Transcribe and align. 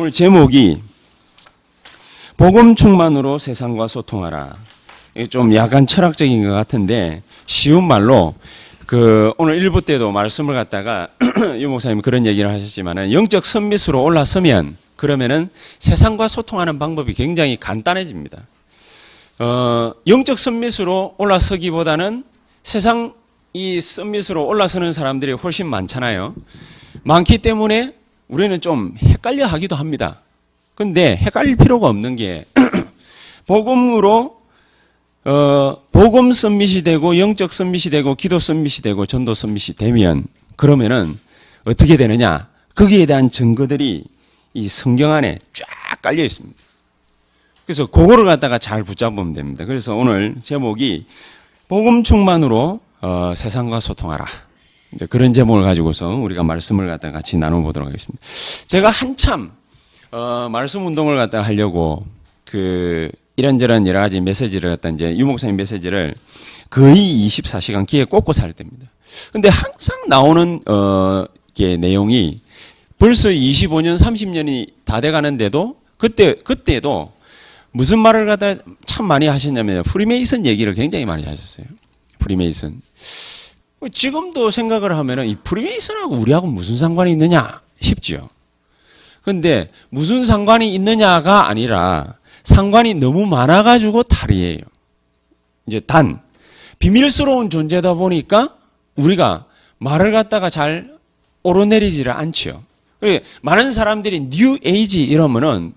오늘 0.00 0.12
제목이 0.12 0.80
복음 2.36 2.76
충만으로 2.76 3.36
세상과 3.38 3.88
소통하라. 3.88 4.54
좀 5.28 5.52
약간 5.56 5.88
철학적인 5.88 6.46
것 6.46 6.52
같은데 6.52 7.24
쉬운 7.46 7.82
말로 7.82 8.32
그 8.86 9.32
오늘 9.38 9.56
일부 9.56 9.82
때도 9.82 10.12
말씀을 10.12 10.54
갖다가 10.54 11.08
유 11.58 11.68
목사님 11.68 12.00
그런 12.00 12.26
얘기를 12.26 12.48
하셨지만은 12.48 13.10
영적 13.10 13.44
선미수로 13.44 14.00
올라서면 14.00 14.76
그러면은 14.94 15.48
세상과 15.80 16.28
소통하는 16.28 16.78
방법이 16.78 17.12
굉장히 17.14 17.56
간단해집니다. 17.56 18.38
어, 19.40 19.94
영적 20.06 20.38
선미수로 20.38 21.16
올라서기보다는 21.18 22.22
세상 22.62 23.14
이 23.52 23.80
선미수로 23.80 24.46
올라서는 24.46 24.92
사람들이 24.92 25.32
훨씬 25.32 25.66
많잖아요. 25.66 26.36
많기 27.02 27.38
때문에 27.38 27.98
우리는 28.28 28.60
좀 28.60 28.94
헷갈려 29.02 29.46
하기도 29.46 29.74
합니다. 29.76 30.20
근데 30.74 31.16
헷갈릴 31.16 31.56
필요가 31.56 31.88
없는 31.88 32.16
게 32.16 32.44
복음으로 33.46 34.38
어, 35.24 35.76
복음 35.92 36.32
선밋이 36.32 36.82
되고 36.82 37.18
영적 37.18 37.52
선밋이 37.52 37.90
되고 37.90 38.14
기도 38.14 38.38
선밋이 38.38 38.82
되고 38.82 39.04
전도 39.04 39.34
선밋이 39.34 39.76
되면 39.76 40.26
그러면은 40.56 41.18
어떻게 41.64 41.96
되느냐? 41.96 42.48
거기에 42.74 43.06
대한 43.06 43.30
증거들이 43.30 44.04
이 44.54 44.68
성경 44.68 45.12
안에 45.12 45.38
쫙 45.52 45.66
깔려 46.00 46.24
있습니다. 46.24 46.56
그래서 47.66 47.86
그거를 47.86 48.24
갖다가 48.24 48.58
잘 48.58 48.84
붙잡으면 48.84 49.34
됩니다. 49.34 49.64
그래서 49.64 49.94
오늘 49.94 50.36
제목이 50.42 51.06
복음 51.66 52.02
충만으로 52.02 52.80
어, 53.00 53.32
세상과 53.36 53.80
소통하라. 53.80 54.26
이제 54.94 55.06
그런 55.06 55.32
제목을 55.32 55.62
가지고서 55.62 56.08
우리가 56.08 56.42
말씀을 56.42 56.86
갖다 56.88 57.10
같이 57.12 57.36
나눠보도록 57.36 57.88
하겠습니다. 57.88 58.24
제가 58.66 58.88
한참 58.90 59.52
어, 60.10 60.48
말씀 60.50 60.86
운동을 60.86 61.16
갖다 61.16 61.42
하려고 61.42 62.04
그 62.44 63.10
이런저런 63.36 63.86
여러 63.86 64.00
가지 64.00 64.20
메시지를 64.20 64.70
갖다 64.70 64.88
이제 64.88 65.16
유목사님 65.16 65.56
메시지를 65.56 66.14
거의 66.70 66.96
24시간 67.26 67.86
귀에 67.86 68.04
꽂고 68.04 68.32
살 68.32 68.52
때입니다. 68.52 68.88
근데 69.32 69.48
항상 69.48 69.96
나오는 70.08 70.60
어, 70.66 71.24
게 71.54 71.76
내용이 71.76 72.40
벌써 72.98 73.28
25년, 73.28 73.98
30년이 73.98 74.70
다 74.84 75.00
돼 75.00 75.10
가는데도 75.10 75.76
그때 75.98 76.34
그때도 76.34 77.12
무슨 77.70 77.98
말을 77.98 78.26
갖다 78.26 78.54
참 78.86 79.06
많이 79.06 79.26
하셨냐면 79.26 79.82
프리메이슨 79.84 80.46
얘기를 80.46 80.74
굉장히 80.74 81.04
많이 81.04 81.24
하셨어요. 81.24 81.66
프리메이슨. 82.18 82.80
지금도 83.92 84.50
생각을 84.50 84.96
하면은 84.96 85.26
이 85.26 85.36
프리메이슨하고 85.36 86.16
우리하고 86.16 86.46
무슨 86.46 86.76
상관이 86.76 87.12
있느냐 87.12 87.60
싶지요. 87.80 88.28
근데 89.22 89.68
무슨 89.90 90.24
상관이 90.24 90.74
있느냐가 90.74 91.48
아니라 91.48 92.14
상관이 92.42 92.94
너무 92.94 93.26
많아가지고 93.26 94.04
탈이에요. 94.04 94.60
이제 95.66 95.80
단 95.80 96.20
비밀스러운 96.78 97.50
존재다 97.50 97.94
보니까 97.94 98.54
우리가 98.96 99.44
말을 99.78 100.12
갖다가 100.12 100.50
잘 100.50 100.84
오르내리지를 101.42 102.10
않죠. 102.10 102.62
많은 103.42 103.70
사람들이 103.70 104.30
뉴 104.30 104.58
에이지 104.64 105.04
이러면은 105.04 105.72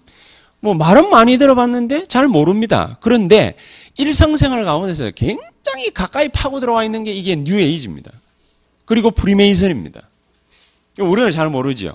뭐 0.59 0.73
말은 0.73 1.09
많이 1.09 1.38
들어봤는데 1.38 2.05
잘 2.07 2.27
모릅니다. 2.27 2.97
그런데 3.02 3.55
일상생활 4.02 4.66
가운데서 4.66 5.11
굉장히 5.11 5.91
가까이 5.94 6.27
파고 6.30 6.59
들어와 6.59 6.83
있는 6.83 7.03
게 7.03 7.13
이게 7.13 7.35
뉴에이지입니다. 7.35 8.11
그리고 8.85 9.11
프리메이슨입니다. 9.11 10.02
우리는 10.99 11.30
잘 11.31 11.49
모르지요. 11.49 11.94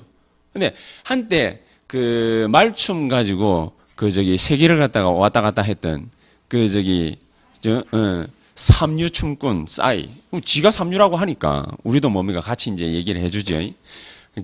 근데 0.52 0.72
한때 1.02 1.58
그 1.88 2.46
말춤 2.50 3.08
가지고 3.08 3.72
그 3.96 4.12
저기 4.12 4.38
세계를 4.38 4.78
갖다가 4.78 5.10
왔다 5.10 5.42
갔다 5.42 5.62
했던 5.62 6.08
그 6.48 6.68
저기 6.68 7.18
저 7.60 7.82
어, 7.92 8.24
삼류 8.54 9.10
춤꾼 9.10 9.66
싸이. 9.68 10.08
지가 10.44 10.70
삼류라고 10.70 11.16
하니까 11.16 11.66
우리도 11.82 12.08
뭡니까 12.08 12.40
같이 12.40 12.70
이제 12.70 12.86
얘기를 12.86 13.20
해주죠. 13.20 13.60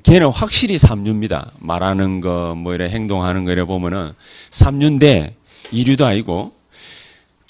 걔는 0.02 0.28
확실히 0.30 0.78
삼류입니다. 0.78 1.52
말하는 1.58 2.20
거, 2.20 2.54
뭐 2.56 2.74
이래 2.74 2.88
행동하는 2.90 3.44
거 3.44 3.52
이래 3.52 3.64
보면은 3.64 4.12
삼류인데 4.50 5.36
이류도 5.70 6.04
아니고 6.06 6.52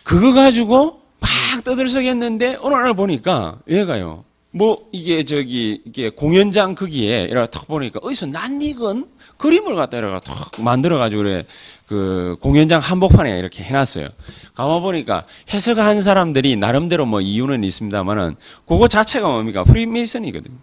그거 0.02 0.32
가지고 0.32 1.00
막 1.20 1.30
떠들썩했는데 1.64 2.58
어느 2.60 2.74
날 2.74 2.94
보니까 2.94 3.58
얘가요. 3.68 4.24
뭐 4.54 4.86
이게 4.92 5.24
저기 5.24 5.80
이게 5.86 6.10
공연장 6.10 6.74
거기에 6.74 7.22
이렇게 7.22 7.50
탁 7.50 7.66
보니까 7.66 8.00
어디서 8.02 8.26
낯익은 8.26 9.06
그림을 9.38 9.74
갖다 9.74 9.96
이렇게 9.96 10.20
탁 10.24 10.50
만들어 10.58 10.98
가지고 10.98 11.22
그래 11.22 11.46
그 11.86 12.36
공연장 12.40 12.80
한복판에 12.80 13.38
이렇게 13.38 13.62
해놨어요. 13.62 14.08
가만 14.54 14.82
보니까 14.82 15.24
해석한 15.50 16.02
사람들이 16.02 16.56
나름대로 16.56 17.06
뭐 17.06 17.20
이유는 17.20 17.64
있습니다만은 17.64 18.36
그거 18.66 18.88
자체가 18.88 19.26
뭡니까 19.28 19.64
프리메이슨이거든요. 19.64 20.54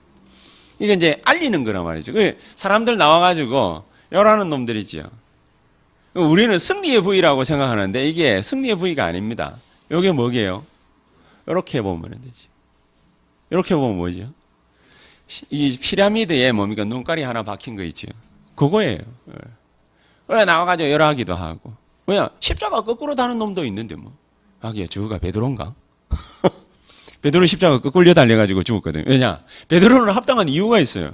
이게 0.77 0.93
이제 0.93 1.19
알리는 1.25 1.63
거란 1.63 1.83
말이죠. 1.83 2.13
그 2.13 2.37
사람들 2.55 2.97
나와가지고 2.97 3.83
열하는 4.11 4.49
놈들이지요. 4.49 5.03
우리는 6.21 6.57
승리의 6.57 7.01
부위라고 7.01 7.43
생각하는데 7.43 8.07
이게 8.07 8.41
승리의 8.41 8.75
부위가 8.75 9.05
아닙니다. 9.05 9.57
이게 9.91 10.11
뭐게요? 10.11 10.65
이렇게 11.47 11.81
보면 11.81 12.11
되지. 12.23 12.47
이렇게 13.49 13.75
보면 13.75 13.97
뭐죠? 13.97 14.31
이 15.49 15.77
피라미드에 15.77 16.51
뭡니까? 16.51 16.83
눈깔이 16.83 17.23
하나 17.23 17.43
박힌 17.43 17.75
거 17.75 17.83
있죠. 17.83 18.07
그거예요. 18.55 18.97
예. 18.97 19.33
그래 20.27 20.45
나와가지고 20.45 20.91
열하기도 20.91 21.33
하고. 21.35 21.73
뭐야? 22.05 22.29
십자가 22.39 22.81
거꾸로 22.81 23.15
다는 23.15 23.37
놈도 23.39 23.65
있는데 23.65 23.95
뭐. 23.95 24.13
하기야 24.59 24.87
저가 24.87 25.19
베드로인가? 25.19 25.73
베드로 27.21 27.45
십자가 27.45 27.79
끌려 27.79 28.13
달려가지고 28.13 28.63
죽었거든요. 28.63 29.05
왜냐? 29.07 29.43
베드로는 29.67 30.13
합당한 30.13 30.49
이유가 30.49 30.79
있어요. 30.79 31.11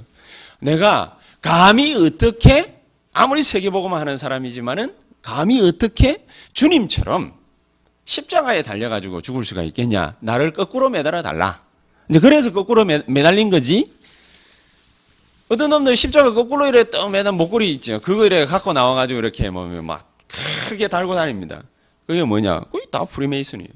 내가 0.60 1.18
감히 1.40 1.94
어떻게 1.94 2.75
아무리 3.18 3.42
세계보고만 3.42 3.98
하는 3.98 4.18
사람이지만은 4.18 4.94
감히 5.22 5.66
어떻게 5.66 6.26
주님처럼 6.52 7.32
십자가에 8.04 8.62
달려가지고 8.62 9.22
죽을 9.22 9.42
수가 9.42 9.62
있겠냐? 9.62 10.12
나를 10.20 10.52
거꾸로 10.52 10.90
매달아 10.90 11.22
달라. 11.22 11.62
이제 12.10 12.18
그래서 12.20 12.52
거꾸로 12.52 12.84
매, 12.84 13.00
매달린 13.06 13.48
거지. 13.48 13.90
어떤 15.48 15.70
놈들 15.70 15.96
십자가 15.96 16.34
거꾸로 16.34 16.66
이래 16.66 16.90
떡 16.90 17.10
매달 17.10 17.32
목걸이 17.32 17.72
있죠. 17.72 18.00
그거 18.00 18.26
이래 18.26 18.44
갖고 18.44 18.74
나와가지고 18.74 19.18
이렇게 19.18 19.48
뭐막 19.48 20.18
크게 20.68 20.86
달고 20.88 21.14
다닙니다. 21.14 21.62
그게 22.06 22.22
뭐냐? 22.22 22.60
그게 22.70 22.84
다 22.90 23.04
프리메이슨이에요. 23.04 23.70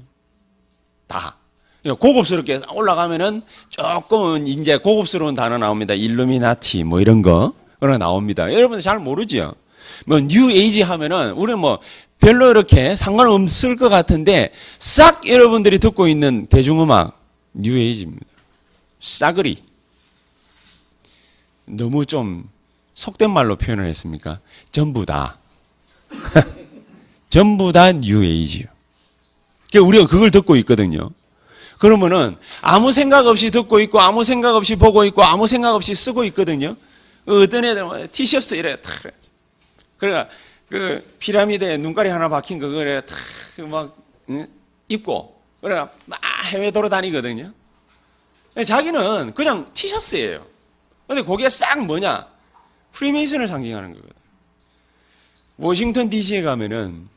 다. 1.07 1.37
고급스럽게 1.83 2.61
올라가면은 2.75 3.41
조금은 3.69 4.45
이제 4.45 4.77
고급스러운 4.77 5.33
단어 5.33 5.57
나옵니다. 5.57 5.95
일루미나티 5.95 6.83
뭐 6.83 7.01
이런 7.01 7.23
거 7.23 7.53
거 7.89 7.97
나옵니다. 7.97 8.53
여러분들 8.53 8.81
잘 8.81 8.99
모르죠. 8.99 9.53
뭐 10.05 10.31
뉴 10.31 10.51
에이지 10.51 10.83
하면은 10.83 11.31
우리는 11.31 11.59
뭐 11.59 11.79
별로 12.19 12.51
이렇게 12.51 12.95
상관없을 12.95 13.75
것 13.75 13.89
같은데 13.89 14.51
싹 14.77 15.27
여러분들이 15.27 15.79
듣고 15.79 16.07
있는 16.07 16.45
대중음악 16.45 17.19
뉴 17.53 17.77
에이지입니다. 17.77 18.25
싸그리 18.99 19.63
너무 21.65 22.05
좀 22.05 22.47
속된 22.93 23.31
말로 23.31 23.55
표현을 23.55 23.87
했습니까? 23.89 24.39
전부 24.71 25.05
다 25.05 25.37
전부 27.29 27.71
다 27.71 27.91
뉴 27.93 28.23
에이지요. 28.23 28.65
그러니까 29.71 29.87
우리가 29.87 30.07
그걸 30.07 30.29
듣고 30.29 30.55
있거든요. 30.57 31.09
그러면은 31.79 32.37
아무 32.61 32.91
생각 32.91 33.25
없이 33.25 33.49
듣고 33.49 33.79
있고 33.79 33.99
아무 33.99 34.23
생각 34.23 34.55
없이 34.55 34.75
보고 34.75 35.03
있고 35.05 35.23
아무 35.23 35.47
생각 35.47 35.73
없이 35.73 35.95
쓰고 35.95 36.25
있거든요. 36.25 36.75
어떤 37.25 37.65
애들 37.65 37.83
뭐 37.83 38.07
티셔츠 38.11 38.55
이래 38.55 38.81
탁 38.81 39.03
그러니까 39.97 40.29
그 40.69 41.15
피라미드에 41.19 41.77
눈깔이 41.77 42.09
하나 42.09 42.29
박힌 42.29 42.59
거 42.59 42.67
그래 42.69 43.01
탁막 43.57 43.95
입고 44.87 45.41
그래 45.61 45.85
막 46.05 46.21
해외 46.45 46.71
돌아다니거든요. 46.71 47.53
자기는 48.65 49.33
그냥 49.33 49.71
티셔츠예요. 49.73 50.45
근데 51.07 51.21
거기에 51.21 51.49
싹 51.49 51.85
뭐냐? 51.85 52.27
프리메이슨을 52.93 53.47
상징하는 53.47 53.93
거거든. 53.93 54.13
워싱턴 55.57 56.09
DC에 56.09 56.41
가면은 56.41 57.07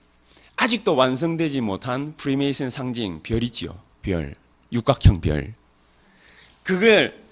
아직도 0.57 0.95
완성되지 0.95 1.61
못한 1.63 2.15
프리메이슨 2.17 2.71
상징 2.71 3.23
별 3.23 3.43
있지요. 3.45 3.79
별. 4.03 4.35
육각형 4.73 5.21
별. 5.21 5.55
그걸 6.63 7.23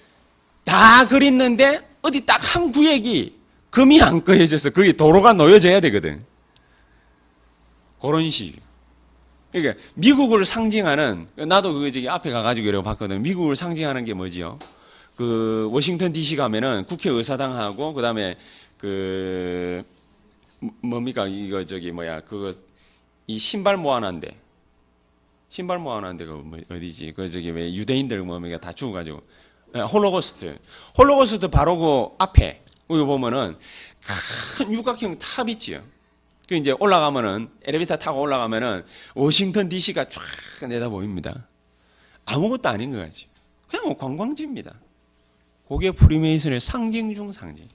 다 0.63 1.07
그렸는데 1.07 1.81
어디 2.03 2.25
딱 2.25 2.43
한 2.53 2.71
구역이 2.71 3.35
금이 3.71 4.01
안 4.01 4.23
꺼여져서 4.23 4.69
거기 4.69 4.93
도로가 4.93 5.33
놓여져야 5.33 5.79
되거든. 5.79 6.23
그런 7.99 8.29
식. 8.29 8.59
그러니까 9.51 9.81
미국을 9.95 10.45
상징하는 10.45 11.27
나도 11.47 11.73
그 11.73 11.91
저기 11.91 12.07
앞에 12.07 12.29
가가지고 12.29 12.67
이러고 12.67 12.83
봤거든. 12.83 13.23
미국을 13.23 13.55
상징하는 13.55 14.05
게 14.05 14.13
뭐지요? 14.13 14.59
그 15.15 15.67
워싱턴 15.71 16.11
D.C. 16.13 16.35
가면은 16.35 16.85
국회의사당하고 16.85 17.93
그다음에 17.93 18.35
그 18.77 19.83
뭡니까 20.81 21.25
이거 21.27 21.65
저기 21.65 21.91
뭐야 21.91 22.21
그거 22.21 22.51
이 23.25 23.39
신발 23.39 23.77
모아놨는데 23.77 24.35
신발 25.49 25.79
모아놨는데 25.79 26.25
그 26.25 26.39
뭐 26.39 26.57
어디지 26.69 27.13
그 27.15 27.29
저기 27.29 27.49
왜 27.51 27.73
유대인들 27.73 28.21
뭡니까 28.23 28.59
다 28.59 28.71
죽어가지고 28.73 29.17
예, 29.17 29.21
홀로코스트 29.81 30.59
홀로코스트 30.97 31.47
바로 31.47 31.77
그 31.77 32.15
앞에 32.19 32.59
여기 32.89 33.03
보면은 33.03 33.57
큰 34.57 34.73
육각형 34.73 35.19
탑 35.19 35.49
있지요. 35.49 35.81
그 36.47 36.55
이제 36.55 36.75
올라가면은 36.79 37.49
엘리베이터 37.63 37.95
타고 37.97 38.21
올라가면은 38.21 38.85
워싱턴 39.15 39.69
D.C.가 39.69 40.05
쫙 40.09 40.21
내다 40.67 40.89
보입니다. 40.89 41.47
아무것도 42.25 42.69
아닌 42.69 42.91
것 42.91 42.99
같지. 42.99 43.27
그냥 43.67 43.85
뭐 43.85 43.97
관광지입니다. 43.97 44.73
그게 45.67 45.91
프리메이슨의 45.91 46.59
상징 46.59 47.15
중 47.15 47.31
상징. 47.31 47.67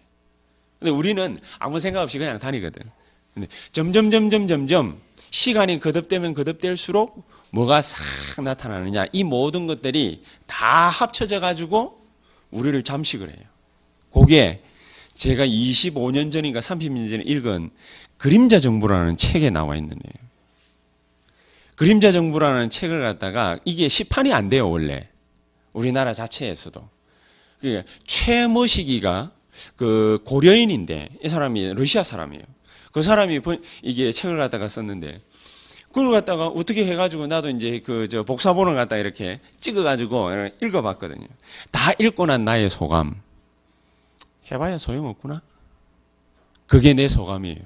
근데 0.78 0.90
우리는 0.90 1.38
아무 1.58 1.80
생각 1.80 2.02
없이 2.02 2.18
그냥 2.18 2.38
다니거든. 2.38 2.82
근데 3.34 3.48
점점 3.72 4.10
점점 4.10 4.46
점점 4.46 5.00
시간이 5.30 5.80
거듭되면 5.80 6.34
거듭될수록 6.34 7.26
뭐가 7.50 7.82
싹 7.82 8.42
나타나느냐 8.42 9.06
이 9.12 9.24
모든 9.24 9.66
것들이 9.66 10.22
다 10.46 10.88
합쳐져 10.88 11.40
가지고 11.40 12.04
우리를 12.50 12.82
잠식을 12.82 13.28
해요. 13.28 13.46
그게 14.12 14.62
제가 15.14 15.46
25년 15.46 16.30
전인가 16.30 16.60
30년 16.60 17.10
전에 17.10 17.22
읽은 17.24 17.70
그림자 18.16 18.58
정부라는 18.58 19.16
책에 19.16 19.50
나와 19.50 19.76
있는 19.76 19.90
거예요. 19.90 20.28
그림자 21.74 22.10
정부라는 22.10 22.70
책을 22.70 23.00
갖다가 23.00 23.58
이게 23.64 23.88
시판이 23.88 24.32
안 24.32 24.48
돼요, 24.48 24.68
원래. 24.68 25.04
우리나라 25.72 26.12
자체에서도. 26.12 26.88
그 27.60 27.82
최모시기가 28.04 29.32
그 29.76 30.20
고려인인데 30.24 31.08
이 31.24 31.28
사람이 31.28 31.74
러시아 31.74 32.02
사람이에요. 32.02 32.42
그 32.92 33.02
사람이 33.02 33.40
이게 33.82 34.10
책을 34.10 34.36
갖다가 34.38 34.68
썼는데 34.68 35.14
그걸 35.98 36.12
갖다가 36.12 36.46
어떻게 36.46 36.86
해가지고 36.86 37.26
나도 37.26 37.50
이제 37.50 37.80
그 37.80 38.06
저 38.08 38.22
복사본을 38.22 38.76
갖다 38.76 38.96
이렇게 38.96 39.38
찍어가지고 39.58 40.30
읽어봤거든요. 40.62 41.26
다 41.72 41.92
읽고 41.98 42.26
난 42.26 42.44
나의 42.44 42.70
소감. 42.70 43.20
해봐야 44.50 44.78
소용없구나. 44.78 45.42
그게 46.68 46.94
내 46.94 47.08
소감이에요. 47.08 47.58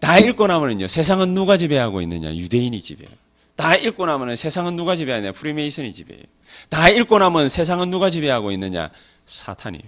다 0.00 0.18
읽고 0.18 0.46
나면은요, 0.46 0.88
세상은 0.88 1.32
누가 1.32 1.56
지배하고 1.56 2.02
있느냐? 2.02 2.34
유대인이 2.34 2.78
지배해요. 2.80 3.16
다 3.56 3.74
읽고 3.74 4.04
나면은 4.04 4.36
세상은 4.36 4.76
누가 4.76 4.94
지배하냐? 4.94 5.32
프리메이슨이 5.32 5.94
지배해요. 5.94 6.24
다 6.68 6.90
읽고 6.90 7.18
나면 7.18 7.48
세상은 7.48 7.88
누가 7.90 8.10
지배하고 8.10 8.52
있느냐? 8.52 8.90
사탄이에요. 9.24 9.84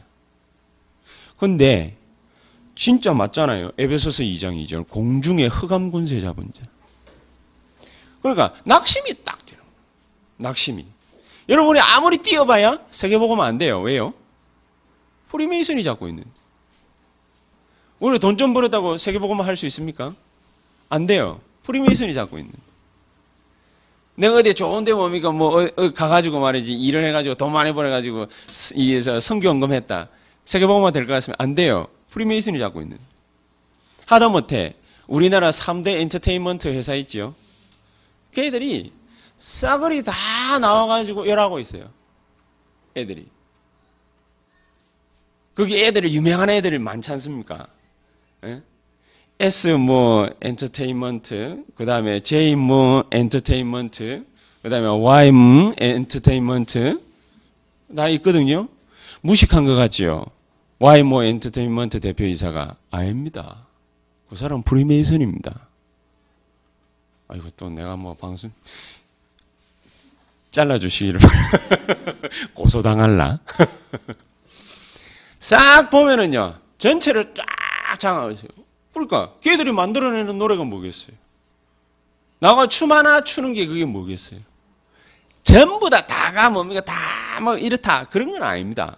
근데, 1.37 1.97
진짜 2.75 3.13
맞잖아요. 3.13 3.73
에베소서 3.77 4.23
2장 4.23 4.65
2절. 4.65 4.89
공중의 4.89 5.49
흑암 5.49 5.91
군세 5.91 6.21
잡은 6.21 6.45
자. 6.55 6.74
그러니까, 8.25 8.55
낙심이 8.65 9.23
딱 9.23 9.45
들어. 9.45 9.61
낙심이. 10.39 10.87
여러분이 11.51 11.79
아무리 11.79 12.17
뛰어봐야 12.17 12.79
세계보고만 12.91 13.47
안 13.47 13.59
돼요. 13.59 13.83
왜요? 13.83 14.15
프리메이슨이 15.29 15.85
잡고 15.85 16.09
있는. 16.09 16.25
우리 18.01 18.19
돈좀 18.19 18.55
벌었다고 18.55 18.97
세계보고만 18.97 19.47
할 19.47 19.57
수 19.57 19.67
있습니까? 19.67 20.15
안 20.89 21.07
돼요. 21.07 21.41
프리메이슨이 21.65 22.15
잡고 22.15 22.39
있는. 22.39 22.53
내가 24.15 24.37
어디 24.37 24.55
좋은 24.55 24.85
데 24.85 24.95
뭡니까? 24.95 25.31
뭐, 25.31 25.63
어, 25.63 25.69
어, 25.77 25.91
가가지고 25.93 26.41
말이지. 26.41 26.73
일을 26.73 27.05
해가지고 27.07 27.35
돈 27.35 27.53
많이 27.53 27.75
벌어가지고, 27.75 28.27
이게 28.75 29.01
저 29.03 29.21
선교헌금했다. 29.21 30.09
세계복음화 30.47 30.95
될 30.95 31.07
것 31.07 31.13
같으면 31.13 31.35
안 31.39 31.55
돼요. 31.55 31.89
프리메이슨이 32.11 32.59
잡고 32.59 32.81
있는. 32.81 32.99
하다못해, 34.07 34.77
우리나라 35.09 35.51
3대 35.51 35.89
엔터테인먼트 36.01 36.69
회사 36.69 36.95
있지요? 36.95 37.35
걔들이 38.35 38.93
싸그리 39.39 40.03
다 40.03 40.59
나와가지고 40.59 41.25
일하고 41.25 41.59
있어요. 41.61 41.89
애들이. 42.97 43.29
거기 45.55 45.83
애들이 45.83 46.15
유명한 46.15 46.51
애들이 46.51 46.79
많지 46.79 47.11
않습니까? 47.13 47.69
예? 48.45 48.63
S 49.39 49.69
뭐 49.69 50.29
엔터테인먼트, 50.41 51.65
그 51.75 51.87
다음에 51.87 52.21
J 52.21 52.57
뭐 52.57 53.05
엔터테인먼트, 53.11 54.25
그 54.63 54.71
다음에 54.71 54.87
Y 54.87 55.33
뭐 55.33 55.75
엔터테인먼트 55.79 57.01
다 57.95 58.09
있거든요. 58.09 58.69
무식한 59.23 59.65
것 59.65 59.75
같지요. 59.75 60.25
Y 60.79 61.03
뭐 61.03 61.23
엔터테인먼트 61.23 62.01
대표이사가 62.01 62.77
아닙니다. 62.91 63.67
그 64.29 64.37
사람 64.37 64.63
프리메이슨입니다. 64.63 65.69
아이고 67.35 67.49
또 67.57 67.69
내가 67.69 67.97
뭐 67.97 68.15
방송 68.15 68.53
잘라주시기를 70.53 71.21
고소당할라. 72.55 73.41
싹 75.41 75.91
보면은요 75.91 76.61
전체를 76.79 77.35
쫙 77.35 77.45
있어요. 78.33 78.49
그러니까 78.93 79.35
걔들이 79.41 79.73
만들어내는 79.73 80.39
노래가 80.39 80.63
뭐겠어요? 80.63 81.17
나가 82.39 82.69
춤 82.69 82.93
하나 82.93 83.23
추는 83.23 83.53
게 83.53 83.67
그게 83.67 83.85
뭐겠어요? 83.85 84.39
전부 85.43 85.91
다 85.91 86.07
다가 86.07 86.51
뭡니까? 86.51 86.81
다 86.83 87.41
뭐 87.41 87.59
이렇다 87.59 88.05
그런 88.05 88.31
건 88.31 88.45
아닙니다. 88.45 88.97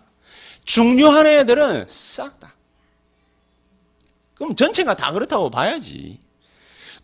중요한 0.65 1.27
애들은 1.27 1.87
싹 1.89 2.39
다. 2.39 2.53
그럼 4.35 4.55
전체가 4.55 4.95
다 4.95 5.11
그렇다고 5.13 5.49
봐야지. 5.49 6.19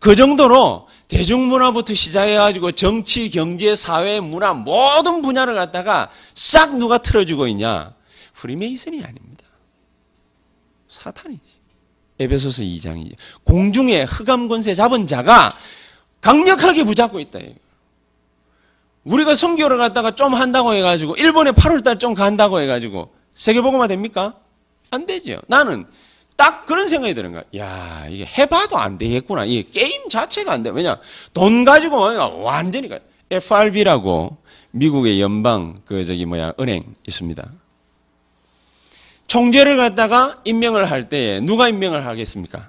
그 0.03 0.17
정도로 0.17 0.89
대중문화부터 1.07 1.95
시작해가지고 1.95 2.73
정치, 2.73 3.31
경제, 3.31 3.77
사회, 3.77 4.19
문화 4.19 4.53
모든 4.53 5.23
분야를 5.23 5.55
갖다가 5.55 6.11
싹 6.35 6.77
누가 6.77 6.99
틀어주고 6.99 7.47
있냐? 7.47 7.95
프리메이슨이 8.35 9.01
아닙니다. 9.05 9.45
사탄이지. 10.89 11.41
에베소서 12.19 12.65
2장이죠. 12.65 13.15
공중에 13.45 14.03
흑암 14.03 14.49
권세 14.49 14.75
잡은 14.75 15.07
자가 15.07 15.57
강력하게 16.21 16.83
붙잡고 16.83 17.21
있다. 17.21 17.39
우리가 19.05 19.37
성교를 19.37 19.79
갖다가 19.79 20.17
좀 20.17 20.35
한다고 20.35 20.75
해가지고 20.75 21.15
일본에 21.15 21.53
8월달 21.53 22.01
좀 22.01 22.15
간다고 22.15 22.59
해가지고 22.59 23.15
세계보고만 23.35 23.87
됩니까? 23.87 24.35
안 24.91 25.07
되죠. 25.07 25.41
나는 25.47 25.87
딱 26.37 26.67
그런 26.67 26.89
생각이 26.89 27.15
드는 27.15 27.33
거야. 27.33 27.43
야 27.57 28.07
이게 28.09 28.27
해봐도 28.27 28.79
안 28.79 28.99
되겠구나. 28.99 29.45
이게 29.45 29.69
게임 29.69 30.09
자체가 30.09 30.53
안 30.53 30.63
돼. 30.63 30.71
왜냐 30.71 30.99
돈 31.35 31.65
가지고 31.65 31.99
완전히 32.43 32.89
가. 32.89 32.99
FRB라고 33.31 34.37
미국의 34.73 35.21
연방 35.21 35.81
그 35.85 36.05
저기 36.05 36.27
뭐야 36.27 36.53
은행 36.61 36.95
있습니다. 37.07 37.51
총재를 39.27 39.77
갖다가 39.79 40.41
임명을 40.45 40.91
할 40.91 41.09
때에 41.09 41.41
누가 41.41 41.69
임명을 41.69 42.05
하겠습니까? 42.05 42.69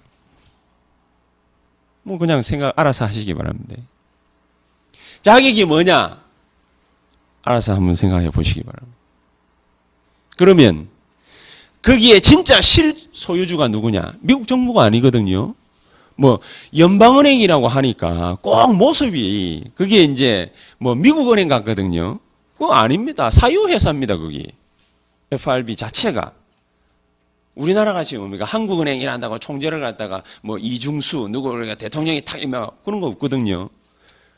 뭐 2.04 2.18
그냥 2.18 2.42
생각 2.42 2.78
알아서 2.78 3.06
하시기 3.06 3.34
바랍니다. 3.34 3.76
자격이 5.22 5.66
뭐냐? 5.66 6.22
알아서 7.44 7.74
한번 7.74 7.96
생각해 7.96 8.30
보시기 8.30 8.64
바랍니다. 8.64 8.98
그러면 10.38 10.90
거기에 11.84 12.22
진짜 12.22 12.62
실 12.62 12.96
소유주가 13.12 13.68
누구냐? 13.68 14.14
미국 14.22 14.48
정부가 14.48 14.84
아니거든요. 14.84 15.54
뭐 16.16 16.40
연방은행이라고 16.78 17.68
하니까 17.68 18.38
꼭 18.42 18.76
모습이 18.76 19.72
그게 19.76 20.04
이제 20.04 20.54
뭐 20.78 20.96
미국은행 20.96 21.48
같거든요. 21.48 22.20
그거 22.54 22.74
아닙니다. 22.74 23.30
사유회사입니다. 23.32 24.18
거기 24.18 24.54
FRB 25.32 25.76
자체가 25.76 26.34
우리나라 27.56 27.94
같이 27.94 28.18
뭡니까? 28.18 28.46
한국은행 28.46 29.00
일한다고 29.00 29.38
총재를 29.38 29.82
갖다가 29.82 30.24
뭐 30.42 30.58
이중수 30.58 31.28
누구 31.32 31.50
우리가 31.50 31.76
대통령이 31.76 32.22
탁이면 32.24 32.70
그런 32.86 33.02
거 33.02 33.08
없거든요. 33.08 33.70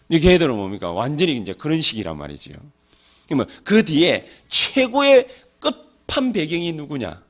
이게 0.09 0.31
걔들은 0.31 0.55
뭡니까? 0.55 0.91
완전히 0.91 1.37
이제 1.37 1.53
그런 1.53 1.79
식이란 1.81 2.17
말이지요. 2.17 2.55
그러면 3.27 3.47
그 3.63 3.85
뒤에 3.85 4.25
최고의 4.49 5.27
끝판 5.59 6.33
배경이 6.33 6.71
누구냐? 6.73 7.24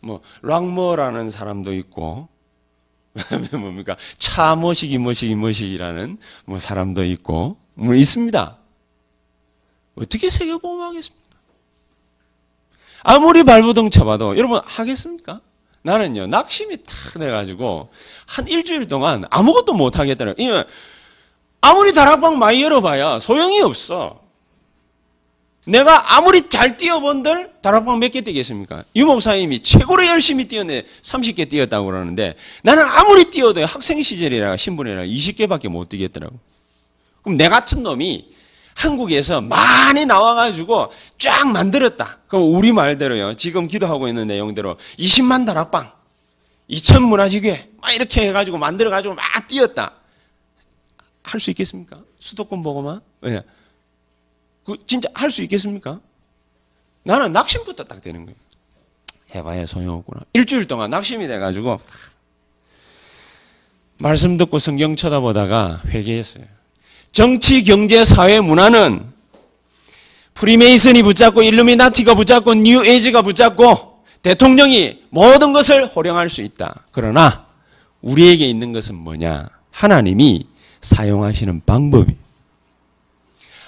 뭐 0.00 0.20
락머라는 0.42 1.30
사람도 1.30 1.74
있고 1.74 2.28
뭡니까? 3.52 3.96
차머시기 4.18 4.98
머시기 4.98 5.34
머시기라는 5.34 6.18
뭐 6.46 6.58
사람도 6.58 7.04
있고 7.04 7.56
뭐 7.74 7.94
있습니다. 7.94 8.56
어떻게 9.96 10.30
세계보험 10.30 10.80
하겠습니까? 10.80 11.20
아무리 13.02 13.42
발부동 13.42 13.90
쳐봐도 13.90 14.36
여러분 14.36 14.60
하겠습니까? 14.64 15.40
나는요 15.82 16.26
낙심이 16.26 16.76
탁 16.84 17.18
돼가지고 17.18 17.88
한 18.26 18.48
일주일 18.48 18.86
동안 18.86 19.24
아무것도 19.30 19.72
못 19.72 19.98
하겠다는. 19.98 20.34
아무리 21.62 21.92
다락방 21.92 22.38
많이 22.38 22.62
열어봐야 22.62 23.18
소용이 23.18 23.60
없어. 23.60 24.29
내가 25.66 26.16
아무리 26.16 26.48
잘 26.48 26.76
뛰어본들 26.76 27.52
다락방 27.62 27.98
몇 27.98 28.10
개 28.10 28.22
뛰겠습니까? 28.22 28.84
유 28.96 29.06
목사님이 29.06 29.60
최고로 29.60 30.06
열심히 30.06 30.46
뛰었는데 30.46 30.86
30개 31.02 31.48
뛰었다고 31.48 31.86
그러는데 31.86 32.34
나는 32.62 32.84
아무리 32.84 33.30
뛰어도 33.30 33.64
학생 33.64 34.02
시절이라 34.02 34.56
신분이라 34.56 35.04
20개밖에 35.04 35.68
못 35.68 35.88
뛰겠더라고. 35.88 36.38
그럼 37.22 37.36
내 37.36 37.48
같은 37.48 37.82
놈이 37.82 38.30
한국에서 38.74 39.42
많이 39.42 40.06
나와가지고 40.06 40.90
쫙 41.18 41.46
만들었다. 41.48 42.18
그럼 42.28 42.54
우리 42.54 42.72
말대로요. 42.72 43.36
지금 43.36 43.68
기도하고 43.68 44.08
있는 44.08 44.26
내용대로 44.28 44.76
20만 44.98 45.44
다락방, 45.44 45.92
2천 46.70 47.02
문화지교회 47.02 47.68
막 47.82 47.92
이렇게 47.92 48.26
해가지고 48.28 48.56
만들어가지고 48.58 49.14
막 49.14 49.24
뛰었다. 49.48 49.92
할 51.22 51.38
수 51.38 51.50
있겠습니까? 51.50 51.98
수도권 52.18 52.62
보고만? 52.62 53.02
왜? 53.20 53.42
그 54.70 54.76
진짜 54.86 55.08
할 55.14 55.30
수 55.30 55.42
있겠습니까? 55.42 56.00
나는 57.02 57.32
낙심부터 57.32 57.84
딱 57.84 58.00
되는 58.02 58.24
거예요. 58.24 58.38
해봐야 59.34 59.66
소용없구나. 59.66 60.22
일주일 60.32 60.66
동안 60.66 60.90
낙심이 60.90 61.26
돼가지고 61.26 61.80
말씀 63.98 64.36
듣고 64.36 64.58
성경 64.58 64.94
쳐다보다가 64.96 65.82
회개했어요. 65.86 66.44
정치, 67.12 67.64
경제, 67.64 68.04
사회, 68.04 68.40
문화는 68.40 69.10
프리메이슨이 70.34 71.02
붙잡고 71.02 71.42
일루미나티가 71.42 72.14
붙잡고 72.14 72.54
뉴에이지가 72.54 73.22
붙잡고 73.22 74.04
대통령이 74.22 75.04
모든 75.10 75.52
것을 75.52 75.86
호령할 75.86 76.28
수 76.30 76.42
있다. 76.42 76.84
그러나 76.92 77.46
우리에게 78.02 78.48
있는 78.48 78.72
것은 78.72 78.94
뭐냐? 78.94 79.48
하나님이 79.70 80.44
사용하시는 80.80 81.62
방법이 81.66 82.14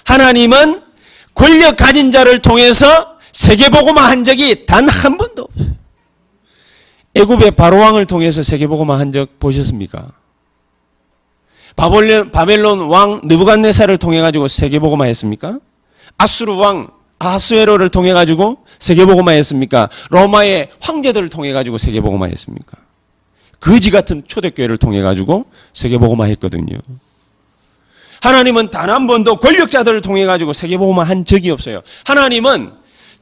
하나님은 0.05 0.92
권력 1.33 1.77
가진 1.77 2.11
자를 2.11 2.39
통해서 2.39 3.17
세계보고만 3.31 4.03
한 4.05 4.23
적이 4.23 4.65
단 4.65 4.87
한 4.87 5.17
번도 5.17 5.43
없어요. 5.43 5.73
애굽의 7.15 7.51
바로왕을 7.51 8.05
통해서 8.05 8.41
세계보고만 8.43 8.99
한 8.99 9.11
적 9.11 9.39
보셨습니까? 9.39 10.07
바벨론, 11.75 12.31
바벨론 12.31 12.81
왕 12.81 13.21
느부갓네살을 13.23 13.97
통해 13.97 14.21
가지고 14.21 14.47
세계보고만 14.47 15.07
했습니까? 15.09 15.57
아수르 16.17 16.53
왕 16.55 16.89
아하수에로를 17.19 17.89
통해 17.89 18.13
가지고 18.13 18.57
세계보고만 18.79 19.35
했습니까? 19.35 19.89
로마의 20.09 20.69
황제들을 20.79 21.29
통해 21.29 21.51
가지고 21.53 21.77
세계보고만 21.77 22.31
했습니까? 22.31 22.77
거지 23.59 23.91
같은 23.91 24.23
초대교회를 24.27 24.77
통해 24.77 25.01
가지고 25.01 25.45
세계보고만 25.73 26.29
했거든요. 26.31 26.77
하나님은 28.27 28.71
단 28.71 28.89
한 28.89 29.05
번도 29.07 29.37
권력자들을 29.37 29.99
통해 30.01 30.25
가지고 30.25 30.53
세계보고만 30.53 31.05
한 31.07 31.25
적이 31.25 31.49
없어요. 31.51 31.81
하나님은 32.05 32.71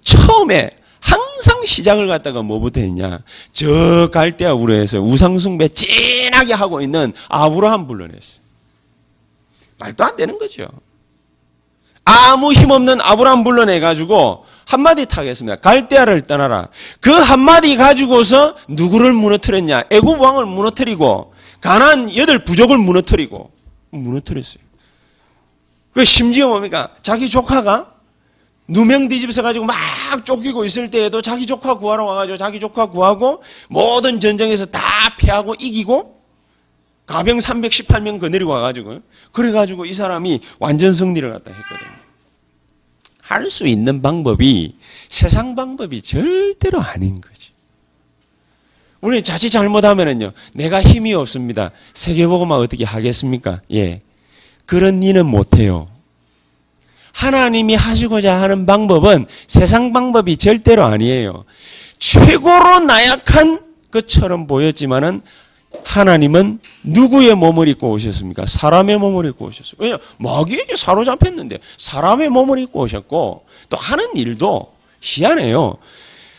처음에 0.04 0.70
항상 1.00 1.62
시작을 1.64 2.06
갖다가 2.08 2.42
뭐부터 2.44 2.82
했냐? 2.82 3.22
저 3.52 4.10
갈대아 4.12 4.54
우르에서 4.54 5.00
우상숭배 5.00 5.70
진하게 5.70 6.54
하고 6.54 6.82
있는 6.82 7.14
아브라함 7.30 7.88
불러냈어요. 7.88 8.42
말도 9.80 10.04
안 10.04 10.16
되는 10.16 10.38
거죠. 10.38 10.68
아무 12.06 12.52
힘없는 12.54 13.00
아브라함 13.02 13.44
불러내가지고 13.44 14.46
한마디 14.66 15.08
타겠습니다. 15.08 15.56
갈대아를 15.58 16.22
떠나라. 16.22 16.68
그 17.00 17.12
한마디 17.12 17.76
가지고서 17.78 18.56
누구를 18.68 19.14
무너뜨렸냐? 19.14 19.86
애굽 19.90 20.20
왕을 20.20 20.46
무너뜨리고 20.46 21.34
가난 21.60 22.16
여덟 22.16 22.44
부족을 22.44 22.78
무너뜨리고 22.78 23.50
무너뜨렸어요. 23.90 24.71
그 25.94 26.06
심지어 26.06 26.48
뭡니까? 26.48 26.90
자기 27.04 27.30
조카가 27.30 27.92
누명 28.68 29.08
뒤집어서 29.10 29.42
가지고 29.42 29.66
막 29.66 29.76
쫓기고 30.24 30.64
있을 30.66 30.90
때에도 30.90 31.22
자기 31.22 31.46
조카 31.46 31.74
구하러 31.78 32.06
와가지고 32.06 32.38
자기 32.38 32.60
조카 32.60 32.86
구하고 32.86 33.44
모든 33.70 34.20
전쟁에서 34.20 34.66
다 34.66 34.82
패하고 35.18 35.56
이기고 35.60 36.22
가병 37.06 37.38
318명 37.40 38.20
거느리고 38.22 38.52
와가지고 38.52 39.02
그래가지고 39.34 39.86
이 39.86 39.94
사람이 39.94 40.40
완전 40.60 40.94
승리를 40.94 41.30
갖다 41.30 41.52
했거든요. 41.52 42.02
할 43.22 43.50
수 43.50 43.66
있는 43.66 44.02
방법이 44.02 44.76
세상 45.10 45.56
방법이 45.56 46.02
절대로 46.02 46.82
아닌 46.82 47.22
거지. 47.22 47.52
우리 49.00 49.22
자칫 49.24 49.50
잘못하면은요, 49.50 50.34
내가 50.54 50.82
힘이 50.82 51.14
없습니다. 51.14 51.72
세계보고만 51.94 52.60
어떻게 52.60 52.84
하겠습니까? 52.86 53.60
예. 53.74 54.00
그런 54.66 55.04
일은 55.04 55.26
못해요. 55.26 55.88
하나님이 57.14 57.76
하시고자 57.76 58.42
하는 58.42 58.66
방법은 58.66 59.26
세상 59.48 59.92
방법이 59.94 60.38
절대로 60.38 60.84
아니에요. 60.84 61.46
최고로 62.00 62.80
나약한 62.80 63.60
것처럼 63.92 64.48
보였지만은 64.48 65.22
하나님은 65.84 66.60
누구의 66.84 67.36
몸을 67.36 67.68
입고 67.70 67.92
오셨습니까? 67.92 68.46
사람의 68.46 68.98
몸을 68.98 69.26
입고 69.28 69.46
오셨어요. 69.46 69.76
왜냐? 69.78 69.98
마귀에게 70.18 70.76
사로잡혔는데 70.76 71.60
사람의 71.78 72.30
몸을 72.30 72.60
입고 72.60 72.82
오셨고 72.82 73.46
또 73.70 73.78
하는 73.78 74.06
일도 74.16 74.74
희한해요. 75.02 75.78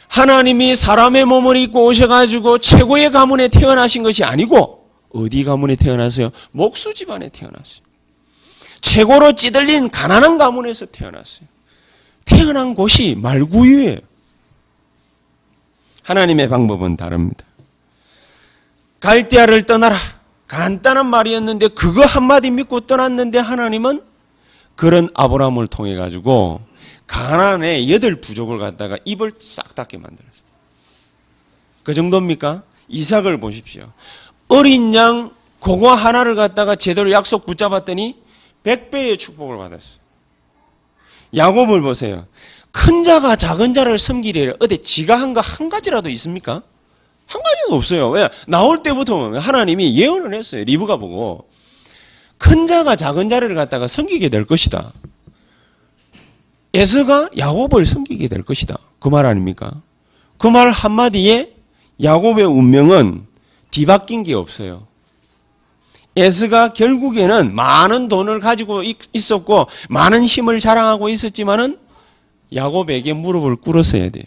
하나님이 0.09 0.77
사람의 0.77 1.25
몸을 1.25 1.57
입고 1.57 1.87
오셔가지고 1.87 2.59
최고의 2.59 3.11
가문에 3.11 3.49
태어나신 3.49 4.03
것이 4.03 4.25
아니고 4.25 4.87
어디 5.15 5.45
가문에 5.45 5.77
태어났어요? 5.77 6.31
목수 6.51 6.93
집안에 6.93 7.29
태어났어요. 7.31 7.82
최고로 8.83 9.33
찌들린 9.33 9.89
가난한 9.91 10.37
가문에서 10.37 10.87
태어났어요. 10.87 11.49
태어난 12.27 12.75
곳이 12.75 13.17
말구유예요. 13.17 13.99
하나님의 16.03 16.49
방법은 16.49 16.97
다릅니다. 16.97 17.45
갈대아를 19.01 19.63
떠나라. 19.63 19.97
간단한 20.47 21.07
말이었는데 21.07 21.69
그거 21.69 22.05
한마디 22.05 22.51
믿고 22.51 22.81
떠났는데 22.81 23.39
하나님은 23.39 24.03
그런 24.77 25.09
아브라함을 25.15 25.69
통해 25.69 25.95
가지고 25.97 26.61
가난의 27.07 27.91
여덟 27.91 28.21
부족을 28.21 28.59
갖다가 28.59 28.99
입을 29.05 29.33
싹 29.39 29.75
닫게 29.75 29.97
만들었어요. 29.97 30.43
그 31.83 31.95
정도입니까? 31.95 32.63
이삭을 32.89 33.41
보십시오. 33.41 33.93
어린 34.49 34.95
양 34.95 35.31
그거 35.61 35.95
하나를 35.95 36.35
갖다가 36.35 36.77
제대로 36.77 37.11
약속 37.13 37.47
붙잡았더니 37.47 38.22
백배의 38.63 39.19
축복을 39.19 39.57
받았어요. 39.59 40.01
야곱을 41.35 41.81
보세요. 41.83 42.25
큰 42.71 43.03
자가 43.03 43.37
작은 43.37 43.75
자를 43.75 43.99
섬기려 43.99 44.55
어디 44.61 44.79
지가 44.79 45.17
한 45.17 45.35
거 45.35 45.41
한 45.41 45.69
가지라도 45.69 46.09
있습니까? 46.11 46.63
한 47.27 47.43
가지도 47.43 47.77
없어요. 47.77 48.11
왜? 48.11 48.29
나올 48.47 48.83
때부터 48.83 49.39
하나님이 49.39 49.97
예언을 49.99 50.35
했어요. 50.35 50.65
리브가 50.65 50.97
보고. 50.99 51.49
큰 52.39 52.67
자가 52.67 52.97
작은 52.97 53.29
자를 53.29 53.55
갖다가 53.55 53.87
섬기게 53.87 54.29
될 54.29 54.45
것이다. 54.45 54.93
에서가 56.75 57.31
야곱을 57.37 57.87
섬기게 57.87 58.29
될 58.29 58.43
것이다. 58.43 58.77
그 58.99 59.09
말 59.09 59.27
아닙니까? 59.27 59.81
그 60.39 60.49
말 60.49 60.71
한마디에 60.71 61.53
야곱의 62.03 62.45
운명은 62.47 63.27
뒤바뀐 63.71 64.23
게 64.23 64.35
없어요. 64.35 64.87
에스가 66.17 66.73
결국에는 66.73 67.55
많은 67.55 68.09
돈을 68.09 68.41
가지고 68.41 68.83
있었고 69.13 69.67
많은 69.89 70.23
힘을 70.25 70.61
자랑하고 70.61 71.09
있었지만은 71.09 71.79
야곱에게 72.55 73.15
무릎을 73.15 73.57
꿇었어야 73.57 74.11
돼요. 74.11 74.25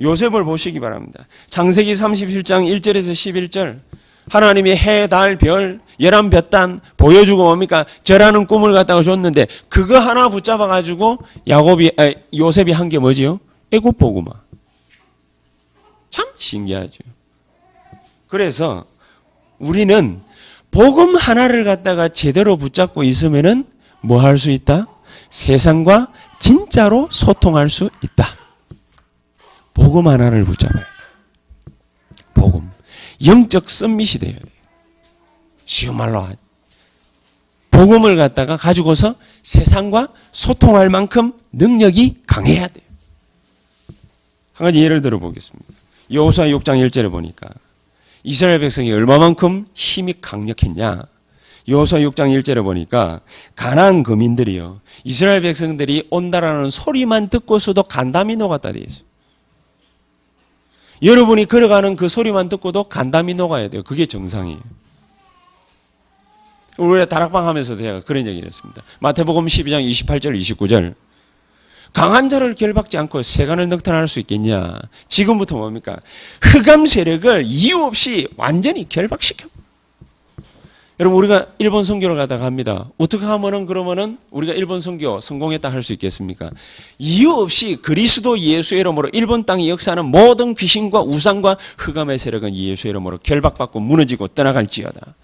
요셉을 0.00 0.44
보시기 0.44 0.78
바랍니다. 0.78 1.26
창세기 1.50 1.94
37장 1.94 2.64
1절에서 2.80 3.12
11절. 3.12 3.80
하나님이 4.28 4.76
해, 4.76 5.06
달, 5.06 5.38
별, 5.38 5.80
열한 6.00 6.30
볕단 6.30 6.80
보여주고 6.96 7.44
뭡니까? 7.44 7.86
저라는 8.02 8.46
꿈을 8.46 8.72
갖다가 8.72 9.02
줬는데 9.02 9.46
그거 9.68 9.98
하나 9.98 10.28
붙잡아 10.28 10.66
가지고 10.66 11.18
야곱이 11.48 11.92
아, 11.96 12.12
요셉이 12.36 12.72
한 12.72 12.88
게 12.88 12.98
뭐지요? 12.98 13.38
애굽 13.72 13.96
보고만. 13.98 14.34
참 16.10 16.26
신기하죠. 16.36 16.98
그래서 18.28 18.84
우리는 19.58 20.20
복음 20.70 21.16
하나를 21.16 21.64
갖다가 21.64 22.08
제대로 22.08 22.56
붙잡고 22.56 23.02
있으면은 23.02 23.64
뭐 24.02 24.20
할 24.20 24.38
수 24.38 24.50
있다? 24.50 24.86
세상과 25.30 26.08
진짜로 26.38 27.08
소통할 27.10 27.68
수 27.70 27.90
있다. 28.02 28.26
복음 29.74 30.06
하나를 30.08 30.44
붙잡아야 30.44 30.82
돼. 30.84 30.90
복음. 32.34 32.70
영적 33.24 33.68
썸밋이 33.68 34.08
돼야 34.20 34.34
돼. 34.34 34.44
쉬운 35.64 35.96
말로 35.96 36.20
하죠. 36.20 36.36
복음을 37.70 38.16
갖다가 38.16 38.56
가지고서 38.56 39.16
세상과 39.42 40.08
소통할 40.32 40.88
만큼 40.88 41.32
능력이 41.52 42.22
강해야 42.26 42.68
돼요. 42.68 42.84
한 44.54 44.66
가지 44.66 44.80
예를 44.82 45.00
들어 45.02 45.18
보겠습니다. 45.18 45.66
여호수아 46.10 46.46
6장 46.46 46.86
1절에 46.88 47.10
보니까 47.10 47.48
이스라엘 48.26 48.58
백성이 48.58 48.92
얼마만큼 48.92 49.66
힘이 49.72 50.14
강력했냐. 50.20 51.04
여호수아 51.68 52.00
6장 52.00 52.36
1절에 52.36 52.62
보니까 52.64 53.20
가나안 53.54 54.02
거민들이요. 54.02 54.80
이스라엘 55.04 55.42
백성들이 55.42 56.08
온다라는 56.10 56.68
소리만 56.68 57.28
듣고서도 57.28 57.84
간담이 57.84 58.34
녹았다 58.34 58.72
돼 58.72 58.80
있어요. 58.80 59.06
여러분이 61.02 61.44
걸어가는 61.44 61.94
그 61.94 62.08
소리만 62.08 62.48
듣고도 62.48 62.84
간담이 62.84 63.34
녹아야 63.34 63.68
돼요. 63.68 63.84
그게 63.84 64.06
정상이에요. 64.06 64.60
우리가 66.78 67.04
다락방 67.04 67.46
하면서도 67.46 67.80
제가 67.80 68.00
그런 68.00 68.26
얘기를 68.26 68.48
했습니다. 68.48 68.82
마태복음 68.98 69.46
12장 69.46 69.88
28절 69.88 70.36
29절. 70.40 70.94
강한 71.92 72.28
자를 72.28 72.54
결박지 72.54 72.98
않고 72.98 73.22
세간을 73.22 73.68
넉탄할 73.68 74.06
수 74.08 74.20
있겠냐? 74.20 74.78
지금부터 75.08 75.56
뭡니까? 75.56 75.96
흑암 76.42 76.86
세력을 76.86 77.44
이유 77.46 77.78
없이 77.82 78.28
완전히 78.36 78.88
결박시켜. 78.88 79.48
여러분 80.98 81.18
우리가 81.18 81.48
일본 81.58 81.84
선교를 81.84 82.16
가다가 82.16 82.46
합니다. 82.46 82.88
어떻게 82.96 83.26
하면은 83.26 83.66
그러면은 83.66 84.16
우리가 84.30 84.54
일본 84.54 84.80
선교 84.80 85.20
성공했다 85.20 85.70
할 85.70 85.82
수 85.82 85.92
있겠습니까? 85.92 86.50
이유 86.98 87.32
없이 87.32 87.76
그리스도 87.76 88.38
예수의 88.38 88.80
이름으로 88.80 89.10
일본 89.12 89.44
땅에 89.44 89.68
역사하는 89.68 90.06
모든 90.06 90.54
귀신과 90.54 91.02
우상과 91.02 91.58
흑암의 91.78 92.18
세력은 92.18 92.54
예수의 92.54 92.90
이름으로 92.92 93.18
결박받고 93.22 93.78
무너지고 93.78 94.28
떠나갈지어다. 94.28 95.14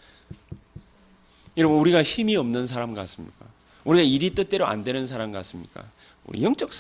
여러분 1.56 1.78
우리가 1.78 2.02
힘이 2.02 2.36
없는 2.36 2.66
사람 2.66 2.92
같습니까? 2.94 3.46
우리가 3.84 4.04
일이 4.04 4.30
뜻대로 4.30 4.66
안 4.66 4.84
되는 4.84 5.06
사람 5.06 5.32
같습니까? 5.32 5.84
영적 6.40 6.70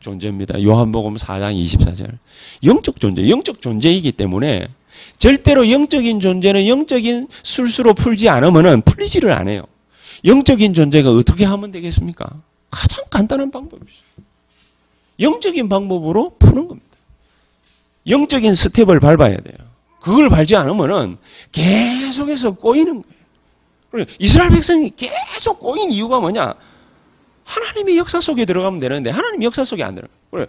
존재입니다. 0.00 0.62
요한복음 0.62 1.16
4장 1.16 1.54
24절. 1.54 2.18
영적 2.64 3.00
존재, 3.00 3.28
영적 3.28 3.60
존재이기 3.60 4.12
때문에 4.12 4.68
절대로 5.18 5.70
영적인 5.70 6.20
존재는 6.20 6.68
영적인 6.68 7.28
술수로 7.42 7.94
풀지 7.94 8.28
않으면 8.28 8.82
풀리지를 8.82 9.32
않아요. 9.32 9.62
영적인 10.24 10.74
존재가 10.74 11.10
어떻게 11.10 11.44
하면 11.44 11.70
되겠습니까? 11.70 12.30
가장 12.70 13.04
간단한 13.10 13.50
방법이죠. 13.50 13.92
영적인 15.20 15.68
방법으로 15.68 16.36
푸는 16.38 16.68
겁니다. 16.68 16.88
영적인 18.06 18.54
스텝을 18.54 19.00
밟아야 19.00 19.36
돼요. 19.36 19.56
그걸 20.00 20.28
밟지 20.28 20.54
않으면 20.56 21.18
계속해서 21.50 22.52
꼬이는 22.52 23.02
거예요. 23.90 24.06
이스라엘 24.18 24.50
백성이 24.50 24.90
계속 24.94 25.60
꼬인 25.60 25.92
이유가 25.92 26.20
뭐냐? 26.20 26.54
하나님의 27.44 27.96
역사 27.96 28.20
속에 28.20 28.44
들어가면 28.44 28.80
되는데 28.80 29.10
하나님 29.10 29.42
역사 29.42 29.64
속에 29.64 29.82
안 29.82 29.94
들어가. 29.94 30.12
그래. 30.30 30.46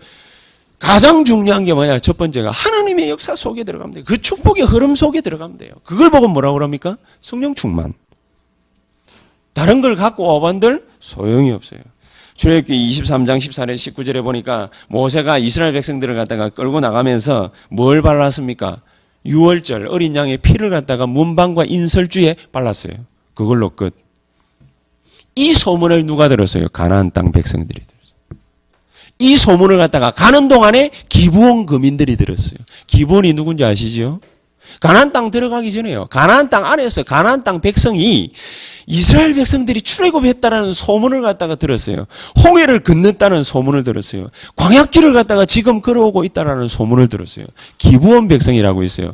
가장 0.79 1.23
중요한 1.23 1.63
게 1.63 1.73
뭐냐? 1.73 1.99
첫 1.99 2.17
번째가 2.17 2.51
하나님의 2.51 3.09
역사 3.09 3.35
속에 3.35 3.63
들어가면 3.63 3.93
돼요. 3.93 4.03
그 4.05 4.19
축복의 4.19 4.63
흐름 4.65 4.95
속에 4.95 5.21
들어가면 5.21 5.57
돼요. 5.57 5.71
그걸 5.83 6.09
보고 6.09 6.27
뭐라고 6.27 6.55
그럽니까? 6.55 6.97
성령 7.21 7.55
충만. 7.55 7.93
다른 9.53 9.81
걸 9.81 9.95
갖고 9.95 10.25
와반들 10.25 10.85
소용이 10.99 11.51
없어요. 11.51 11.79
출애굽기 12.35 12.89
23장 12.89 13.37
14절 13.37 13.75
19절에 13.75 14.21
보니까 14.21 14.69
모세가 14.89 15.37
이스라엘 15.37 15.71
백성들을 15.73 16.13
갖다가 16.15 16.49
끌고 16.49 16.81
나가면서 16.81 17.49
뭘 17.69 18.01
발랐습니까? 18.01 18.81
6월절 19.25 19.89
어린 19.89 20.15
양의 20.15 20.37
피를 20.37 20.69
갖다가 20.69 21.07
문방과 21.07 21.63
인설주에 21.65 22.35
발랐어요. 22.51 22.93
그걸로 23.33 23.69
끝. 23.69 24.04
이 25.35 25.53
소문을 25.53 26.05
누가 26.05 26.29
들었어요? 26.29 26.69
가나안 26.69 27.11
땅 27.11 27.31
백성들이 27.31 27.81
들었어요. 27.81 28.41
이 29.19 29.37
소문을 29.37 29.77
갖다가 29.77 30.11
가는 30.11 30.47
동안에 30.47 30.91
기부원 31.09 31.65
거민들이 31.65 32.15
들었어요. 32.15 32.59
기부원이 32.87 33.33
누군지 33.33 33.63
아시죠? 33.63 34.19
가나안 34.79 35.11
땅 35.11 35.31
들어가기 35.31 35.71
전에요. 35.71 36.05
가나안 36.07 36.49
땅 36.49 36.65
안에서 36.65 37.03
가나안 37.03 37.43
땅 37.43 37.61
백성이 37.61 38.31
이스라엘 38.87 39.33
백성들이 39.33 39.81
출애굽했다라는 39.81 40.73
소문을 40.73 41.21
갖다가 41.21 41.55
들었어요. 41.55 42.05
홍해를 42.43 42.81
건넜다는 42.81 43.43
소문을 43.43 43.83
들었어요. 43.83 44.29
광약길을 44.55 45.13
갖다가 45.13 45.45
지금 45.45 45.81
걸어오고 45.81 46.23
있다라는 46.23 46.67
소문을 46.67 47.07
들었어요. 47.07 47.45
기부원 47.77 48.27
백성이라고 48.27 48.83
있어요. 48.83 49.13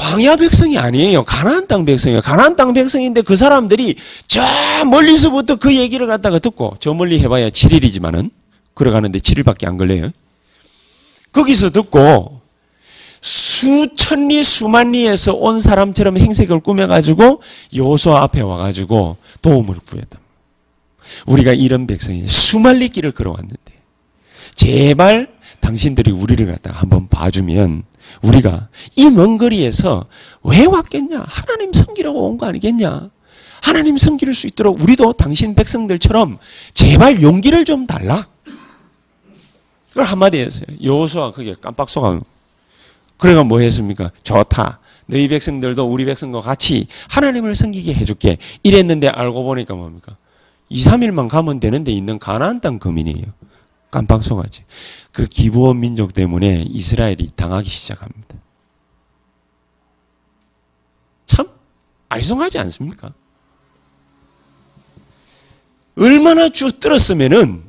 광야 0.00 0.36
백성이 0.36 0.78
아니에요. 0.78 1.24
가나안 1.24 1.66
땅 1.66 1.84
백성이에요. 1.84 2.22
가나안 2.22 2.56
땅 2.56 2.72
백성인데 2.72 3.20
그 3.20 3.36
사람들이 3.36 3.96
저 4.26 4.40
멀리서부터 4.86 5.56
그 5.56 5.76
얘기를 5.76 6.06
갖다가 6.06 6.38
듣고 6.38 6.76
저 6.80 6.94
멀리 6.94 7.20
해봐야 7.20 7.50
7일이지만은 7.50 8.30
걸어가는데 8.74 9.18
7일밖에 9.18 9.66
안 9.66 9.76
걸려요. 9.76 10.08
거기서 11.32 11.68
듣고 11.68 12.40
수천 13.20 14.28
리 14.28 14.42
수만 14.42 14.92
리에서 14.92 15.34
온 15.34 15.60
사람처럼 15.60 16.16
행색을 16.16 16.60
꾸며가지고 16.60 17.42
여호수아 17.76 18.16
앞에 18.16 18.40
와가지고 18.40 19.18
도움을 19.42 19.76
구했다. 19.84 20.18
우리가 21.26 21.52
이런 21.52 21.86
백성이 21.86 22.26
수만 22.26 22.76
리 22.76 22.88
길을 22.88 23.12
걸어왔는데 23.12 23.58
제발 24.54 25.28
당신들이 25.60 26.10
우리를 26.10 26.46
갖다가 26.46 26.78
한번 26.78 27.06
봐주면 27.08 27.82
우리가 28.22 28.68
이 28.96 29.06
먼 29.10 29.38
거리에서 29.38 30.04
왜 30.42 30.64
왔겠냐? 30.66 31.24
하나님 31.26 31.72
섬기려고 31.72 32.28
온 32.28 32.38
거 32.38 32.46
아니겠냐? 32.46 33.10
하나님 33.62 33.98
섬기를 33.98 34.34
수 34.34 34.46
있도록 34.46 34.80
우리도 34.80 35.12
당신 35.14 35.54
백성들처럼 35.54 36.38
제발 36.74 37.20
용기를 37.22 37.64
좀 37.64 37.86
달라. 37.86 38.26
그걸 39.90 40.04
한마디 40.04 40.38
했어요. 40.38 40.66
여호수아 40.82 41.32
그게 41.32 41.54
깜빡 41.60 41.90
속아. 41.90 42.20
그래가 43.18 43.42
뭐 43.44 43.60
했습니까? 43.60 44.12
좋다. 44.22 44.78
너희 45.06 45.28
백성들도 45.28 45.84
우리 45.86 46.04
백성과 46.04 46.40
같이 46.40 46.86
하나님을 47.08 47.54
섬기게 47.54 47.92
해줄게. 47.94 48.38
이랬는데 48.62 49.08
알고 49.08 49.42
보니까 49.42 49.74
뭡니까? 49.74 50.16
2, 50.68 50.82
3일만 50.84 51.28
가면 51.28 51.58
되는데 51.60 51.90
있는 51.90 52.18
가나안 52.18 52.60
땅 52.60 52.78
거민이에요. 52.78 53.26
깜빡 53.90 54.22
속았지. 54.22 54.64
그 55.12 55.26
기부원 55.26 55.80
민족 55.80 56.12
때문에 56.12 56.64
이스라엘이 56.68 57.30
당하기 57.34 57.68
시작합니다. 57.68 58.36
참 61.26 61.48
아리송하지 62.08 62.58
않습니까? 62.58 63.12
얼마나 65.96 66.48
쭉 66.48 66.80
들었으면은 66.80 67.64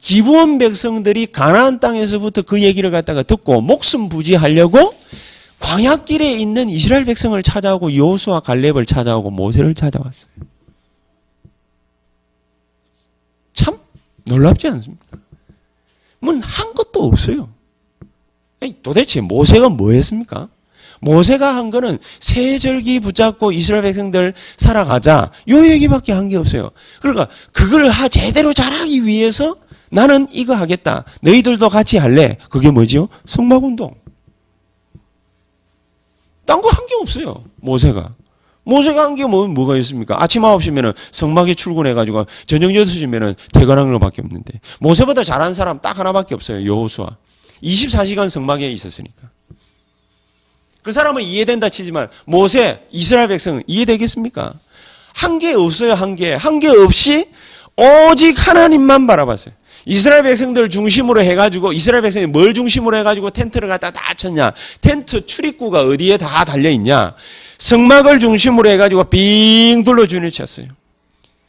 기부원 0.00 0.58
백성들이 0.58 1.26
가나안 1.26 1.80
땅에서부터 1.80 2.42
그 2.42 2.62
얘기를 2.62 2.90
갖다가 2.90 3.22
듣고 3.22 3.60
목숨 3.60 4.08
부지하려고 4.08 4.94
광야길에 5.58 6.32
있는 6.34 6.68
이스라엘 6.68 7.04
백성을 7.04 7.42
찾아오고 7.42 7.96
여호수아 7.96 8.40
갈렙을 8.40 8.86
찾아오고 8.86 9.30
모세를 9.30 9.74
찾아왔어요. 9.74 10.30
참 13.52 13.78
놀랍지 14.26 14.68
않습니까? 14.68 15.18
뭐한 16.34 16.74
것도 16.74 17.04
없어요. 17.04 17.48
도대체 18.82 19.20
모세가 19.20 19.68
뭐 19.68 19.92
했습니까? 19.92 20.48
모세가 21.00 21.54
한 21.56 21.70
거는 21.70 21.98
새 22.20 22.58
절기 22.58 23.00
붙잡고 23.00 23.52
이스라엘 23.52 23.82
백성들 23.84 24.34
살아가자 24.56 25.30
요 25.48 25.66
얘기밖에 25.68 26.12
한 26.12 26.28
게 26.28 26.36
없어요. 26.36 26.70
그러니까 27.00 27.28
그걸 27.52 27.88
하 27.88 28.08
제대로 28.08 28.52
잘하기 28.52 29.04
위해서 29.04 29.56
나는 29.90 30.26
이거 30.32 30.54
하겠다. 30.54 31.04
너희들도 31.20 31.68
같이 31.68 31.96
할래. 31.98 32.38
그게 32.50 32.70
뭐지요? 32.70 33.08
성막 33.26 33.62
운동. 33.64 33.94
딴 36.46 36.60
거 36.62 36.68
한 36.70 36.86
게 36.86 36.94
없어요. 37.00 37.44
모세가. 37.56 38.10
모세가 38.66 39.00
한 39.02 39.14
게 39.14 39.24
뭐, 39.24 39.46
뭐가 39.46 39.76
있습니까? 39.78 40.16
아침 40.22 40.42
9시면은 40.42 40.94
성막에 41.12 41.54
출근해가지고 41.54 42.26
저녁 42.46 42.68
6시면은 42.72 43.36
퇴근하는 43.54 43.92
것밖에 43.94 44.20
없는데. 44.22 44.60
모세보다 44.80 45.24
잘한 45.24 45.54
사람 45.54 45.80
딱 45.80 45.98
하나밖에 45.98 46.34
없어요. 46.34 46.66
여호수아. 46.66 47.16
24시간 47.62 48.28
성막에 48.28 48.70
있었으니까. 48.70 49.30
그 50.82 50.92
사람은 50.92 51.22
이해된다 51.22 51.68
치지만 51.68 52.08
모세, 52.26 52.80
이스라엘 52.90 53.28
백성은 53.28 53.62
이해되겠습니까? 53.66 54.52
한 55.14 55.38
게 55.38 55.54
없어요, 55.54 55.94
한 55.94 56.14
개. 56.14 56.34
한게 56.34 56.68
없이 56.68 57.28
오직 57.76 58.36
하나님만 58.46 59.06
바라봤어요. 59.06 59.54
이스라엘 59.88 60.24
백성들 60.24 60.68
중심으로 60.68 61.22
해가지고 61.22 61.72
이스라엘 61.72 62.02
백성이 62.02 62.26
뭘 62.26 62.52
중심으로 62.52 62.96
해가지고 62.98 63.30
텐트를 63.30 63.68
갖다 63.68 63.92
다 63.92 64.12
쳤냐? 64.14 64.52
텐트 64.80 65.24
출입구가 65.24 65.82
어디에 65.82 66.18
다 66.18 66.44
달려 66.44 66.68
있냐? 66.70 67.14
성막을 67.58 68.18
중심으로 68.18 68.68
해가지고 68.68 69.04
빙 69.04 69.84
둘러 69.84 70.06
준을 70.06 70.32
쳤어요. 70.32 70.66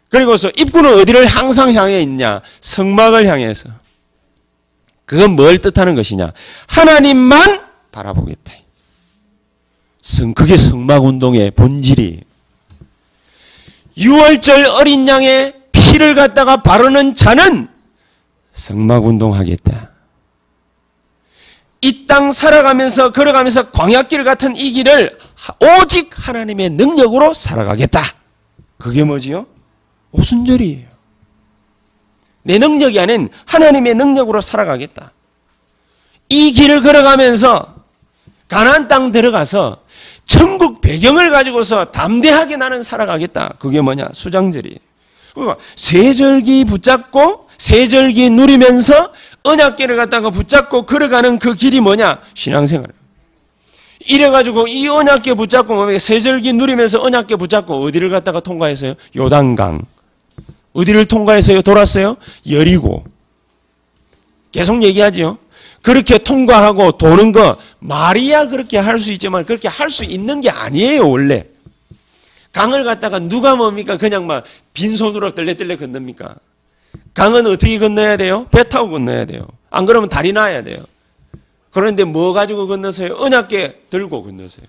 그리고서 0.10 0.52
입구는 0.56 1.00
어디를 1.00 1.26
항상 1.26 1.74
향해 1.74 2.00
있냐? 2.02 2.42
성막을 2.62 3.28
향해서. 3.28 3.70
그건 5.06 5.32
뭘 5.32 5.58
뜻하는 5.58 5.96
것이냐? 5.96 6.32
하나님만 6.68 7.62
바라보겠다. 7.92 8.54
성, 10.04 10.36
그게 10.36 10.56
성막 10.56 11.04
운동의 11.04 11.52
본질이에요. 11.52 12.22
6월절 13.98 14.72
어린 14.76 15.08
양의 15.08 15.56
피를 15.72 16.14
갖다가 16.14 16.62
바르는 16.62 17.16
자는 17.16 17.68
성막 18.58 19.06
운동 19.06 19.34
하겠다. 19.34 19.92
이 21.82 22.08
땅 22.08 22.32
살아가면서 22.32 23.12
걸어가면서 23.12 23.72
광약길 23.72 24.24
같은 24.24 24.56
이 24.56 24.72
길을 24.72 25.18
오직 25.82 26.10
하나님의 26.14 26.72
능력으로 26.72 27.34
살아가겠다. 27.34 28.02
그게 28.78 29.04
뭐지요? 29.04 29.46
오순절이에요. 30.12 30.88
내 32.44 32.58
능력이 32.60 33.00
아닌 33.00 33.30
하나님의 33.46 33.94
능력으로 33.96 34.42
살아가겠다. 34.42 35.12
이 36.30 36.52
길을 36.54 36.82
걸어가면서 36.82 37.76
가나안 38.48 38.88
땅 38.88 39.12
들어가서 39.12 39.84
천국 40.26 40.82
배경을 40.82 41.30
가지고서 41.30 41.86
담대하게 41.92 42.56
나는 42.58 42.82
살아가겠다. 42.84 43.56
그게 43.60 43.82
뭐냐? 43.82 44.10
수장절이에요. 44.14 44.78
그러니까 45.34 45.58
세절기 45.76 46.66
붙잡고 46.66 47.47
세절기 47.58 48.30
누리면서 48.32 49.12
언약계를 49.44 49.96
갖다가 49.96 50.30
붙잡고 50.30 50.84
걸어가는 50.86 51.40
그 51.40 51.54
길이 51.56 51.80
뭐냐? 51.80 52.20
신앙생활. 52.34 52.88
이래가지고 54.02 54.68
이 54.68 54.88
언약계 54.88 55.34
붙잡고 55.34 55.74
뭐 55.74 56.00
세절기 56.00 56.54
누리면서 56.54 57.02
언약계 57.02 57.36
붙잡고 57.36 57.84
어디를 57.84 58.10
갖다가 58.10 58.40
통과했어요? 58.40 58.94
요단강. 59.16 59.82
어디를 60.74 61.06
통과해서요? 61.06 61.62
돌았어요? 61.62 62.18
여리고. 62.50 63.04
계속 64.52 64.84
얘기하지요. 64.84 65.38
그렇게 65.82 66.18
통과하고 66.18 66.94
도는 66.94 67.32
거 67.32 67.58
말이야 67.80 68.48
그렇게 68.48 68.78
할 68.78 69.00
수 69.00 69.12
있지만 69.14 69.46
그렇게 69.46 69.68
할 69.68 69.90
수 69.90 70.04
있는 70.04 70.42
게 70.42 70.50
아니에요 70.50 71.10
원래. 71.10 71.46
강을 72.52 72.84
갖다가 72.84 73.20
누가 73.20 73.56
뭡니까 73.56 73.98
그냥 73.98 74.26
막 74.28 74.44
빈손으로 74.74 75.32
뜰레뜰레 75.32 75.76
건넙니까? 75.78 76.36
강은 77.14 77.48
어떻게 77.48 77.80
건너야 77.80 78.18
돼요? 78.18 78.48
배 78.52 78.68
타고 78.68 78.90
건너야 78.92 79.26
돼요. 79.26 79.48
안 79.70 79.86
그러면 79.86 80.10
다리 80.10 80.34
놔야 80.34 80.64
돼요. 80.64 80.78
그런데 81.72 82.04
뭐 82.04 82.34
가지고 82.34 82.68
건너세요? 82.68 83.16
언약계 83.18 83.84
들고 83.90 84.24
건너세요. 84.24 84.66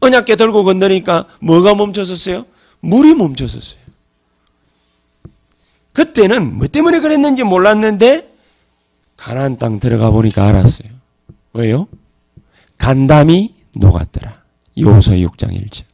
언약계 0.00 0.36
들고 0.36 0.64
건너니까 0.64 1.26
뭐가 1.40 1.74
멈춰섰어요? 1.74 2.46
물이 2.80 3.14
멈춰섰어요. 3.14 3.80
그때는 5.92 6.58
뭐 6.58 6.66
때문에 6.66 7.00
그랬는지 7.00 7.44
몰랐는데 7.44 8.32
가나안 9.16 9.58
땅 9.58 9.78
들어가 9.80 10.10
보니까 10.10 10.46
알았어요. 10.46 10.88
왜요? 11.52 11.86
간담이 12.78 13.54
녹았더라. 13.76 14.34
요서 14.78 15.12
6장 15.12 15.56
1절. 15.56 15.84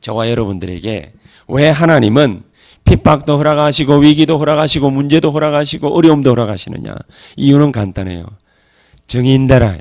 저와 0.00 0.30
여러분들에게 0.30 1.12
왜 1.48 1.68
하나님은 1.70 2.42
핍박도 2.88 3.36
허락하시고 3.36 3.96
위기도 3.98 4.38
허락하시고 4.38 4.90
문제도 4.90 5.30
허락하시고 5.30 5.94
어려움도 5.94 6.30
허락하시느냐? 6.30 6.94
이유는 7.36 7.70
간단해요. 7.70 8.24
정인되라. 9.06 9.76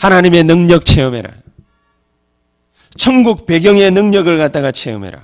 하나님의 0.00 0.44
능력 0.44 0.84
체험해라. 0.84 1.30
천국 2.96 3.46
배경의 3.46 3.92
능력을 3.92 4.36
갖다가 4.38 4.72
체험해라. 4.72 5.20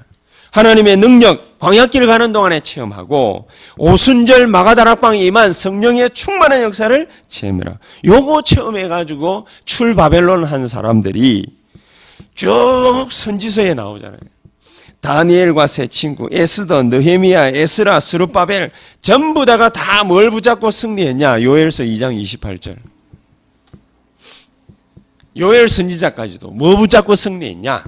하나님의 0.53 0.97
능력, 0.97 1.59
광약길을 1.59 2.07
가는 2.07 2.33
동안에 2.33 2.61
체험하고 2.61 3.49
오순절 3.77 4.47
마가다락방에 4.47 5.19
임한 5.19 5.53
성령의 5.53 6.11
충만한 6.11 6.63
역사를 6.63 7.09
체험해라. 7.29 7.79
요거 8.05 8.43
체험해 8.43 8.89
가지고 8.89 9.47
출바벨론 9.65 10.45
한 10.45 10.69
사람들이 10.69 11.47
쭉 12.35 12.49
선지서에 13.11 13.75
나오잖아요. 13.75 14.21
다니엘과 15.07 15.69
세 15.69 15.87
친구, 15.87 16.29
에스더, 16.33 16.83
느헤미야, 16.83 17.51
에스라, 17.51 18.01
스루바벨 18.01 18.73
전부 19.01 19.45
다가 19.45 19.69
다 19.69 20.03
뭘 20.03 20.31
붙잡고 20.33 20.71
승리했냐? 20.73 21.43
요엘서 21.43 21.85
2장 21.85 22.21
28절. 22.21 22.77
요엘 25.37 25.69
선지자까지도 25.69 26.51
뭐 26.51 26.77
붙잡고 26.77 27.15
승리했냐? 27.15 27.85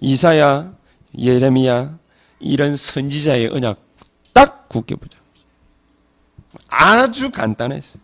이사야, 0.00 0.72
예레미야 1.18 1.98
이런 2.40 2.76
선지자의 2.76 3.48
언약 3.48 3.80
딱 4.34 4.68
굳게 4.68 4.96
보자. 4.96 5.16
아주 6.68 7.30
간단했어요. 7.30 8.02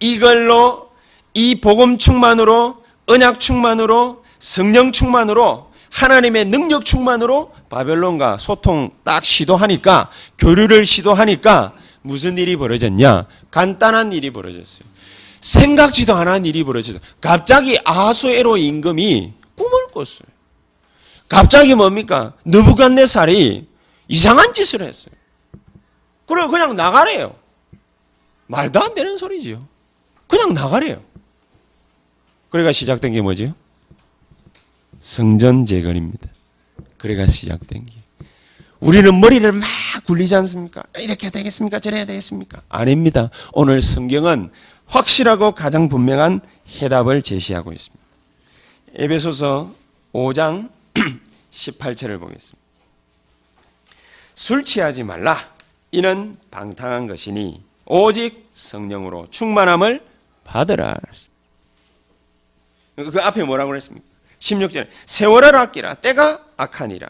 이걸로 0.00 0.90
이 1.32 1.60
복음 1.60 1.96
충만으로 1.96 2.82
언약 3.06 3.38
충만으로 3.38 4.21
성령 4.42 4.90
충만으로 4.90 5.70
하나님의 5.90 6.46
능력 6.46 6.84
충만으로 6.84 7.52
바벨론과 7.70 8.38
소통 8.38 8.90
딱 9.04 9.24
시도하니까 9.24 10.10
교류를 10.36 10.84
시도하니까 10.84 11.74
무슨 12.02 12.36
일이 12.36 12.56
벌어졌냐? 12.56 13.26
간단한 13.52 14.12
일이 14.12 14.32
벌어졌어요. 14.32 14.88
생각지도 15.40 16.14
않은 16.14 16.44
일이 16.44 16.64
벌어졌어요. 16.64 17.00
갑자기 17.20 17.78
아수에로 17.84 18.56
임금이 18.56 19.32
꿈을 19.56 19.86
꿨어요. 19.94 20.28
갑자기 21.28 21.76
뭡니까? 21.76 22.32
느부갓네살이 22.44 23.68
이상한 24.08 24.52
짓을 24.52 24.82
했어요. 24.82 25.14
그리고 26.26 26.48
그냥 26.48 26.74
나가래요. 26.74 27.36
말도 28.48 28.80
안 28.80 28.94
되는 28.94 29.16
소리지요. 29.16 29.64
그냥 30.26 30.52
나가래요. 30.52 31.00
그래가 32.50 32.72
시작된 32.72 33.12
게 33.12 33.20
뭐죠? 33.20 33.54
성전 35.02 35.66
재건입니다. 35.66 36.28
그래가 36.96 37.26
시작된 37.26 37.86
게. 37.86 37.94
우리는 38.78 39.20
머리를 39.20 39.50
막 39.50 39.68
굴리지 40.06 40.34
않습니까? 40.36 40.84
이렇게 40.96 41.28
되겠습니까? 41.28 41.80
저래야 41.80 42.04
되겠습니까? 42.04 42.62
아닙니다. 42.68 43.28
오늘 43.52 43.82
성경은 43.82 44.50
확실하고 44.86 45.52
가장 45.52 45.88
분명한 45.88 46.40
해답을 46.80 47.22
제시하고 47.22 47.72
있습니다. 47.72 48.02
에베소서 48.94 49.74
5장 50.12 50.70
18절을 51.50 52.20
보겠습니다. 52.22 52.58
술 54.36 54.64
취하지 54.64 55.02
말라. 55.02 55.36
이는 55.90 56.38
방탕한 56.52 57.08
것이니 57.08 57.60
오직 57.86 58.48
성령으로 58.54 59.26
충만함을 59.30 60.00
받으라. 60.44 60.94
그 62.96 63.20
앞에 63.20 63.42
뭐라고 63.42 63.70
그랬습니까? 63.70 64.11
16절에 64.42 64.88
세월을 65.06 65.54
아끼라 65.54 65.94
때가 65.94 66.44
악하니라. 66.56 67.08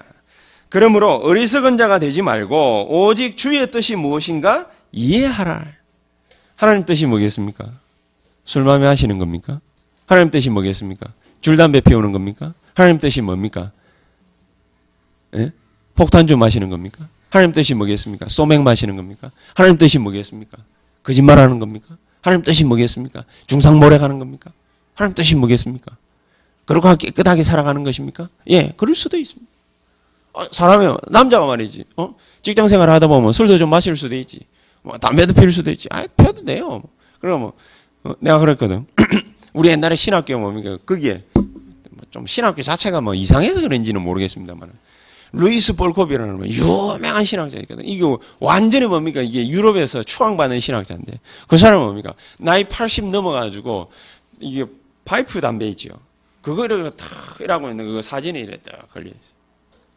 그러므로 0.69 1.17
어리석은 1.17 1.77
자가 1.77 1.99
되지 1.99 2.23
말고 2.23 3.07
오직 3.07 3.37
주의 3.37 3.71
뜻이 3.71 3.97
무엇인가 3.97 4.71
이해하라. 4.93 5.67
하나님 6.57 6.85
뜻이 6.85 7.07
뭐겠습니까? 7.07 7.71
술 8.45 8.65
마매 8.65 8.87
하시는 8.87 9.19
겁니까? 9.19 9.61
하나님 10.07 10.31
뜻이 10.31 10.51
뭐겠습니까? 10.51 11.13
줄 11.41 11.57
담배 11.57 11.81
피우는 11.81 12.13
겁니까? 12.13 12.55
하나님 12.75 12.99
뜻이 12.99 13.21
뭡니까? 13.21 13.73
예? 15.37 15.53
폭탄주 15.95 16.37
마시는 16.37 16.71
겁니까? 16.71 17.07
하나님 17.31 17.53
뜻이 17.53 17.75
뭐겠습니까? 17.75 18.29
소맥 18.29 18.63
마시는 18.63 18.97
겁니까? 18.97 19.31
하나님 19.55 19.79
뜻이 19.79 19.99
뭐겠습니까? 19.99 20.59
거짓말하는 21.03 21.59
겁니까? 21.59 21.97
하나님 22.21 22.45
뜻이 22.45 22.65
뭐겠습니까? 22.65 23.23
중상모래 23.47 23.99
가는 23.99 24.19
겁니까? 24.19 24.53
하나님 24.95 25.15
뜻이 25.15 25.35
뭐겠습니까? 25.37 25.97
그렇게 26.81 27.07
깨끗하게 27.09 27.43
살아가는 27.43 27.83
것입니까? 27.83 28.29
예, 28.49 28.73
그럴 28.77 28.95
수도 28.95 29.17
있습니다. 29.17 29.51
어, 30.35 30.45
사람이 30.51 30.97
남자가 31.09 31.45
말이지, 31.47 31.85
어? 31.97 32.15
직장 32.41 32.69
생활 32.69 32.89
하다 32.89 33.07
보면 33.07 33.33
술도 33.33 33.59
좀 33.59 33.69
마실 33.69 33.95
수도 33.97 34.15
있지, 34.15 34.41
뭐 34.83 34.97
담배도 34.97 35.35
피울 35.35 35.53
수도 35.53 35.71
있지, 35.71 35.89
아, 35.91 36.07
피워도 36.07 36.45
돼요. 36.45 36.83
그럼 37.21 37.41
뭐 37.41 37.53
어, 38.05 38.15
내가 38.21 38.39
그랬거든. 38.39 38.87
우리 39.53 39.69
옛날에 39.69 39.95
신학교 39.95 40.39
뭡니까? 40.39 40.79
거기에 40.87 41.25
좀 42.11 42.27
신학교 42.27 42.63
자체가 42.63 43.01
뭐 43.01 43.15
이상해서 43.15 43.61
그런지는 43.61 44.03
모르겠습니다만 44.03 44.71
루이스 45.33 45.77
볼코비라는 45.77 46.37
뭐 46.37 46.47
유명한 46.47 47.25
신학자 47.25 47.59
있거든. 47.61 47.85
이게 47.87 48.05
완전히 48.39 48.87
뭡니까? 48.87 49.23
이게 49.23 49.49
유럽에서 49.49 50.03
추앙받는 50.03 50.61
신학자인데 50.61 51.21
그 51.49 51.57
사람은 51.57 51.85
뭡니까? 51.85 52.15
나이 52.39 52.65
80 52.65 53.07
넘어가지고 53.07 53.87
이게 54.41 54.67
파이프 55.05 55.41
담배 55.41 55.69
있죠. 55.69 55.91
그거를 56.43 56.95
탁 56.97 57.09
이라고 57.41 57.71
있는 57.71 57.87
그 57.87 58.03
사진에 58.03 58.41
이랬다 58.41 58.87
걸려 58.93 59.09
있어. 59.09 59.33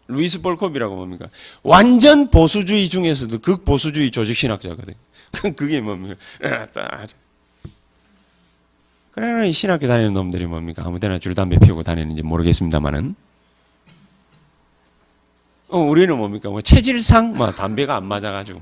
루이스 0.08 0.42
볼코비라고 0.42 0.96
뭡니까? 0.96 1.28
완전 1.64 2.30
보수주의 2.30 2.88
중에서도 2.88 3.40
극보수주의 3.40 4.12
조직 4.12 4.36
신학자거든. 4.38 4.94
그게 5.58 5.82
뭡니까? 5.82 6.16
그러나 9.12 9.46
이 9.46 9.52
신학교 9.52 9.88
다니는 9.88 10.14
놈들이 10.14 10.46
뭡니까? 10.46 10.84
아무 10.86 11.00
데나 11.00 11.18
줄 11.18 11.34
담배 11.34 11.58
피우고 11.58 11.84
다니는지 11.84 12.22
모르겠습니다만은. 12.22 13.16
어, 15.70 15.80
우리는 15.80 16.16
뭡니까? 16.16 16.50
뭐 16.50 16.62
체질상 16.62 17.36
뭐 17.36 17.52
담배가 17.52 17.96
안 17.96 18.06
맞아가지고 18.06 18.62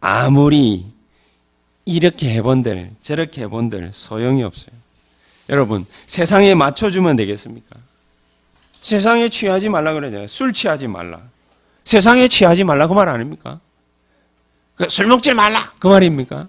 아무리 0.00 0.86
이렇게 1.90 2.30
해본들 2.34 2.92
저렇게 3.02 3.42
해본들 3.42 3.90
소용이 3.92 4.42
없어요. 4.44 4.74
여러분 5.48 5.84
세상에 6.06 6.54
맞춰주면 6.54 7.16
되겠습니까? 7.16 7.76
세상에 8.80 9.28
취하지 9.28 9.68
말라 9.68 9.92
그러잖아요. 9.92 10.26
술 10.28 10.52
취하지 10.52 10.86
말라. 10.86 11.20
세상에 11.84 12.28
취하지 12.28 12.62
말라 12.64 12.86
그 12.86 12.94
말 12.94 13.08
아닙니까? 13.08 13.60
그술 14.76 15.06
먹지 15.06 15.34
말라 15.34 15.72
그 15.78 15.88
말입니까? 15.88 16.48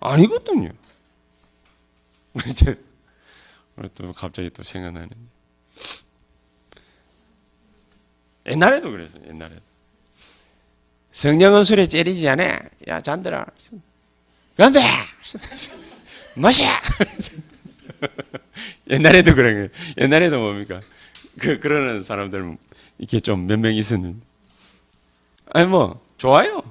아니거든요. 0.00 0.70
또 3.96 4.12
갑자기 4.12 4.50
또 4.50 4.62
생각나네. 4.62 5.08
옛날에도 8.46 8.90
그랬어요. 8.90 9.22
옛날에도. 9.28 9.60
성령은 11.10 11.64
술에 11.64 11.86
째리지 11.88 12.28
않아. 12.28 12.60
야 12.86 13.00
잔들아. 13.00 13.44
건배. 14.58 14.80
마셔. 16.34 16.64
옛날에도 18.90 19.34
그런 19.34 19.54
거예요. 19.54 19.68
옛날에도 19.98 20.40
뭡니까? 20.40 20.80
그 21.40 21.58
그러는 21.60 22.02
사람들 22.02 22.56
이렇게 22.98 23.20
좀 23.20 23.46
몇 23.46 23.58
명 23.58 23.74
있었는데. 23.74 24.18
아니 25.52 25.66
뭐 25.66 26.00
좋아요. 26.18 26.62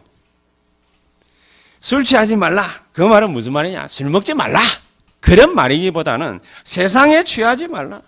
술 1.80 2.04
취하지 2.04 2.36
말라. 2.36 2.84
그 2.91 3.02
말은 3.02 3.32
무슨 3.32 3.54
말이냐? 3.54 3.88
술 3.88 4.10
먹지 4.10 4.34
말라. 4.34 4.62
그런 5.19 5.56
말이기보다는 5.56 6.39
세상에 6.63 7.23
취하지 7.23 7.67
말라. 7.67 8.02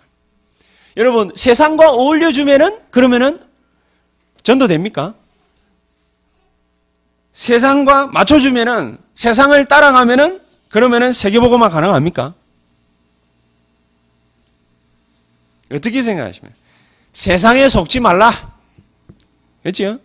여러분, 0.96 1.30
세상과 1.34 1.92
어울려주면은, 1.92 2.80
그러면은, 2.90 3.40
전도됩니까? 4.42 5.14
세상과 7.44 8.08
맞춰주면은, 8.08 8.98
세상을 9.14 9.64
따라가면은, 9.64 10.42
그러면은 10.68 11.10
세계보고만 11.10 11.70
가능합니까? 11.70 12.34
어떻게 15.72 16.02
생각하시면? 16.02 16.52
세상에 17.14 17.66
속지 17.70 18.00
말라. 18.00 18.52
그렇죠? 19.62 20.00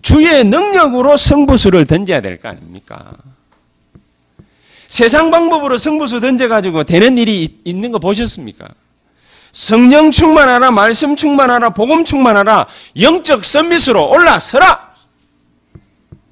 주의 0.00 0.42
능력으로 0.44 1.18
성부수를 1.18 1.84
던져야 1.84 2.22
될 2.22 2.38
거 2.40 2.48
아닙니까? 2.48 3.12
세상 4.88 5.30
방법으로 5.30 5.76
성부수 5.76 6.20
던져가지고 6.20 6.84
되는 6.84 7.18
일이 7.18 7.60
있는 7.66 7.92
거 7.92 7.98
보셨습니까? 7.98 8.66
성령 9.52 10.10
충만하라, 10.10 10.70
말씀 10.70 11.16
충만하라, 11.16 11.70
복음 11.74 12.06
충만하라, 12.06 12.66
영적 12.98 13.44
선미수로 13.44 14.08
올라서라! 14.08 14.87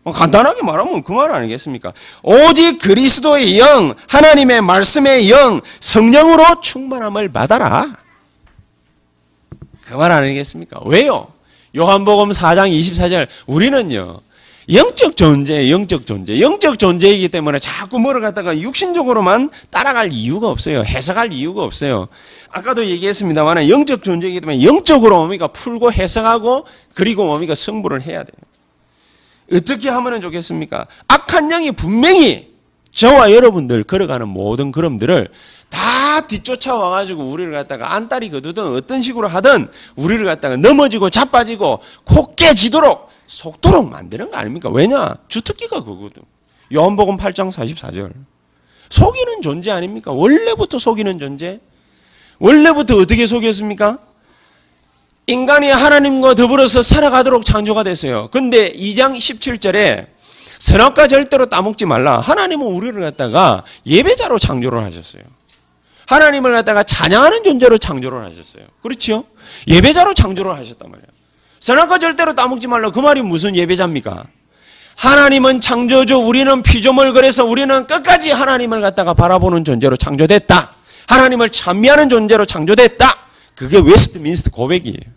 뭐 0.07 0.13
간단하게 0.15 0.63
말하면 0.63 1.03
그 1.03 1.13
말 1.13 1.33
아니겠습니까? 1.33 1.93
오직 2.23 2.79
그리스도의 2.79 3.59
영, 3.59 3.95
하나님의 4.09 4.61
말씀의 4.63 5.29
영, 5.31 5.61
성령으로 5.81 6.61
충만함을 6.61 7.33
받아라. 7.33 7.97
그 9.83 9.95
말 9.97 10.13
아니겠습니까? 10.13 10.81
왜요? 10.85 11.27
요한복음 11.77 12.31
4장 12.31 12.71
24절, 12.71 13.27
우리는요, 13.47 14.21
영적 14.73 15.17
존재, 15.17 15.71
영적 15.73 16.07
존재, 16.07 16.41
영적 16.41 16.79
존재이기 16.79 17.29
때문에 17.29 17.59
자꾸 17.59 17.99
뭐를 17.99 18.21
갖다가 18.21 18.57
육신적으로만 18.61 19.51
따라갈 19.71 20.13
이유가 20.13 20.49
없어요. 20.49 20.85
해석할 20.85 21.33
이유가 21.33 21.65
없어요. 21.65 22.07
아까도 22.51 22.87
얘기했습니다만 22.87 23.69
영적 23.69 24.05
존재이기 24.05 24.41
때문에 24.41 24.63
영적으로 24.63 25.17
뭡니까 25.19 25.49
풀고 25.49 25.93
해석하고 25.93 26.65
그리고 26.95 27.25
뭡니까 27.27 27.57
승부를 27.57 28.03
해야 28.03 28.23
돼요. 28.23 28.37
어떻게 29.53 29.89
하면 29.89 30.21
좋겠습니까? 30.21 30.87
악한 31.09 31.49
영이 31.49 31.73
분명히 31.73 32.55
저와 32.93 33.33
여러분들 33.33 33.85
걸어가는 33.85 34.27
모든 34.27 34.73
걸음들을 34.73 35.29
다 35.69 36.21
뒤쫓아와 36.23 36.91
가지고 36.91 37.25
우리를 37.25 37.53
갖다가 37.53 37.95
안달이 37.95 38.31
거두든 38.31 38.75
어떤 38.75 39.03
식으로 39.03 39.29
하든 39.29 39.69
우리를 39.97 40.25
갖다가 40.25 40.57
넘어지고 40.57 41.11
자빠지고 41.11 41.81
코 42.05 42.35
깨지도록 42.35 43.11
속도록 43.27 43.91
만드는 43.91 44.31
거 44.31 44.37
아닙니까? 44.39 44.71
왜냐? 44.71 45.17
주특기가 45.29 45.81
그거거든. 45.81 46.23
요한복음 46.75 47.19
8장 47.19 47.53
44절. 47.53 48.13
속이는 48.89 49.43
존재 49.43 49.71
아닙니까? 49.73 50.13
원래부터 50.13 50.79
속이는 50.79 51.19
존재? 51.19 51.61
원래부터 52.39 52.97
어떻게 52.97 53.27
속였습니까? 53.27 53.99
인간이 55.29 55.69
하나님과 55.69 56.35
더불어서 56.35 56.83
살아가도록 56.83 57.45
창조가 57.45 57.83
됐어요. 57.83 58.29
근데 58.31 58.73
2장 58.73 59.17
17절에 59.17 60.07
선악과 60.59 61.09
절대로 61.09 61.47
따먹지 61.47 61.85
말라. 61.85 62.21
하나님은 62.21 62.65
우리를 62.65 63.01
갖다가 63.01 63.65
예배자로 63.87 64.39
창조를 64.39 64.83
하셨어요. 64.85 65.23
하나님을 66.07 66.53
갖다가 66.53 66.85
찬양하는 66.85 67.43
존재로 67.43 67.79
창조를 67.79 68.25
하셨어요. 68.27 68.65
그렇죠? 68.83 69.25
예배자로 69.67 70.15
창조를 70.15 70.53
하셨단 70.55 70.91
말이에요. 70.91 71.09
선악과 71.59 71.99
절대로 71.99 72.35
따먹지 72.35 72.69
말라. 72.69 72.91
그 72.91 73.01
말이 73.01 73.23
무슨 73.23 73.57
예배자입니까? 73.57 74.27
하나님은 74.95 75.59
창조주, 75.59 76.17
우리는 76.17 76.63
피조물, 76.63 77.13
그래서 77.13 77.45
우리는 77.45 77.87
끝까지 77.89 78.31
하나님을 78.31 78.81
갖다가 78.81 79.13
바라보는 79.13 79.65
존재로 79.65 79.97
창조됐다. 79.97 80.73
하나님을 81.09 81.51
찬미하는 81.51 82.09
존재로 82.09 82.45
창조됐다. 82.45 83.19
그게 83.57 83.79
웨스트민스터 83.79 84.51
고백이에요. 84.51 85.16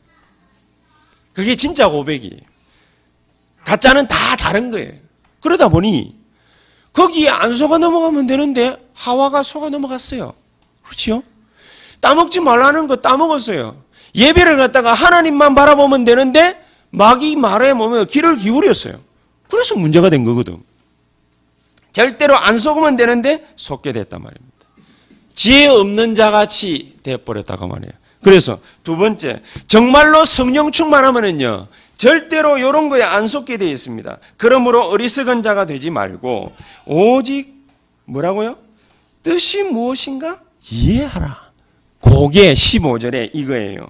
그게 1.40 1.56
진짜 1.56 1.88
고백이에요. 1.88 2.36
가짜는 3.64 4.10
다 4.10 4.36
다른 4.36 4.72
거예요. 4.72 4.92
그러다 5.40 5.70
보니 5.70 6.14
거기에 6.92 7.30
안 7.30 7.54
속아 7.54 7.78
넘어가면 7.78 8.28
되는데 8.28 8.76
하와가 8.94 9.42
속아 9.42 9.70
넘어갔어요. 9.70 10.34
그렇죠? 10.84 11.24
따먹지 12.02 12.42
말라는 12.42 12.88
거 12.88 12.98
따먹었어요. 12.98 13.82
예배를 14.16 14.58
갖다가 14.58 14.94
하나님만 14.94 15.56
바라보면 15.56 16.04
되는데 16.04 16.62
마귀 16.90 17.38
말에 17.38 17.74
뭐면 17.74 18.08
귀를 18.08 18.36
기울였어요. 18.36 19.00
그래서 19.50 19.78
문제가 19.78 20.10
된 20.10 20.26
거거든. 20.26 20.62
절대로 21.94 22.36
안 22.36 22.60
속으면 22.60 22.98
되는데 22.98 23.48
속게 23.56 23.94
됐단 23.94 24.22
말입니다. 24.22 24.58
지혜 25.34 25.68
없는 25.68 26.16
자같이 26.16 26.98
돼버렸다고 27.02 27.66
말이에요. 27.66 27.94
그래서 28.22 28.60
두 28.84 28.98
번째, 28.98 29.42
정말로 29.68 30.26
성령 30.26 30.72
충만하면은요, 30.72 31.68
절대로 31.98 32.58
이런 32.58 32.90
거에 32.90 33.02
안 33.02 33.28
속게 33.28 33.58
되어 33.58 33.70
있습니다. 33.70 34.18
그러므로 34.38 34.88
어리석은 34.88 35.44
자가 35.44 35.66
되지 35.66 35.90
말고, 35.90 36.54
오직, 36.86 37.54
뭐라고요? 38.06 38.58
뜻이 39.24 39.64
무엇인가? 39.64 40.40
이해하라. 40.70 41.50
그게 42.02 42.54
15절에 42.54 43.32
이거예요. 43.34 43.88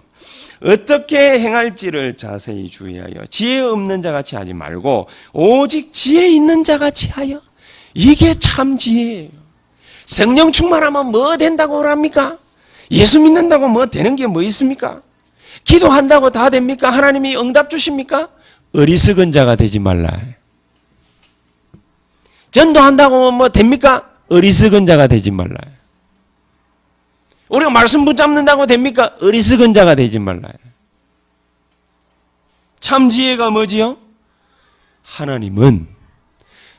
어떻게 0.61 1.39
행할지를 1.39 2.17
자세히 2.17 2.69
주의하여 2.69 3.25
지혜 3.29 3.59
없는 3.61 4.01
자 4.01 4.11
같이 4.11 4.35
하지 4.35 4.53
말고 4.53 5.07
오직 5.31 5.93
지혜 5.93 6.27
있는 6.27 6.63
자 6.63 6.77
같이 6.77 7.07
하여 7.07 7.41
이게 7.93 8.33
참 8.33 8.77
지혜예요. 8.77 9.29
성령 10.05 10.51
충만하면 10.51 11.11
뭐 11.11 11.37
된다고 11.37 11.81
합니까? 11.85 12.37
예수 12.91 13.19
믿는다고 13.19 13.67
뭐 13.67 13.85
되는 13.85 14.15
게 14.15 14.25
뭐 14.27 14.41
있습니까? 14.43 15.01
기도한다고 15.63 16.29
다 16.29 16.49
됩니까? 16.49 16.89
하나님이 16.89 17.35
응답 17.37 17.69
주십니까? 17.69 18.29
어리석은 18.73 19.31
자가 19.31 19.55
되지 19.55 19.79
말라. 19.79 20.19
전도한다고 22.51 23.31
뭐 23.31 23.49
됩니까? 23.49 24.09
어리석은 24.29 24.85
자가 24.85 25.07
되지 25.07 25.31
말라. 25.31 25.55
우리가 27.49 27.69
말씀 27.71 28.05
붙잡는다고 28.05 28.65
됩니까? 28.67 29.15
어리석은 29.21 29.73
자가 29.73 29.95
되지 29.95 30.19
말라. 30.19 30.49
참 32.79 33.09
지혜가 33.09 33.49
뭐지요? 33.49 33.97
하나님은 35.03 35.87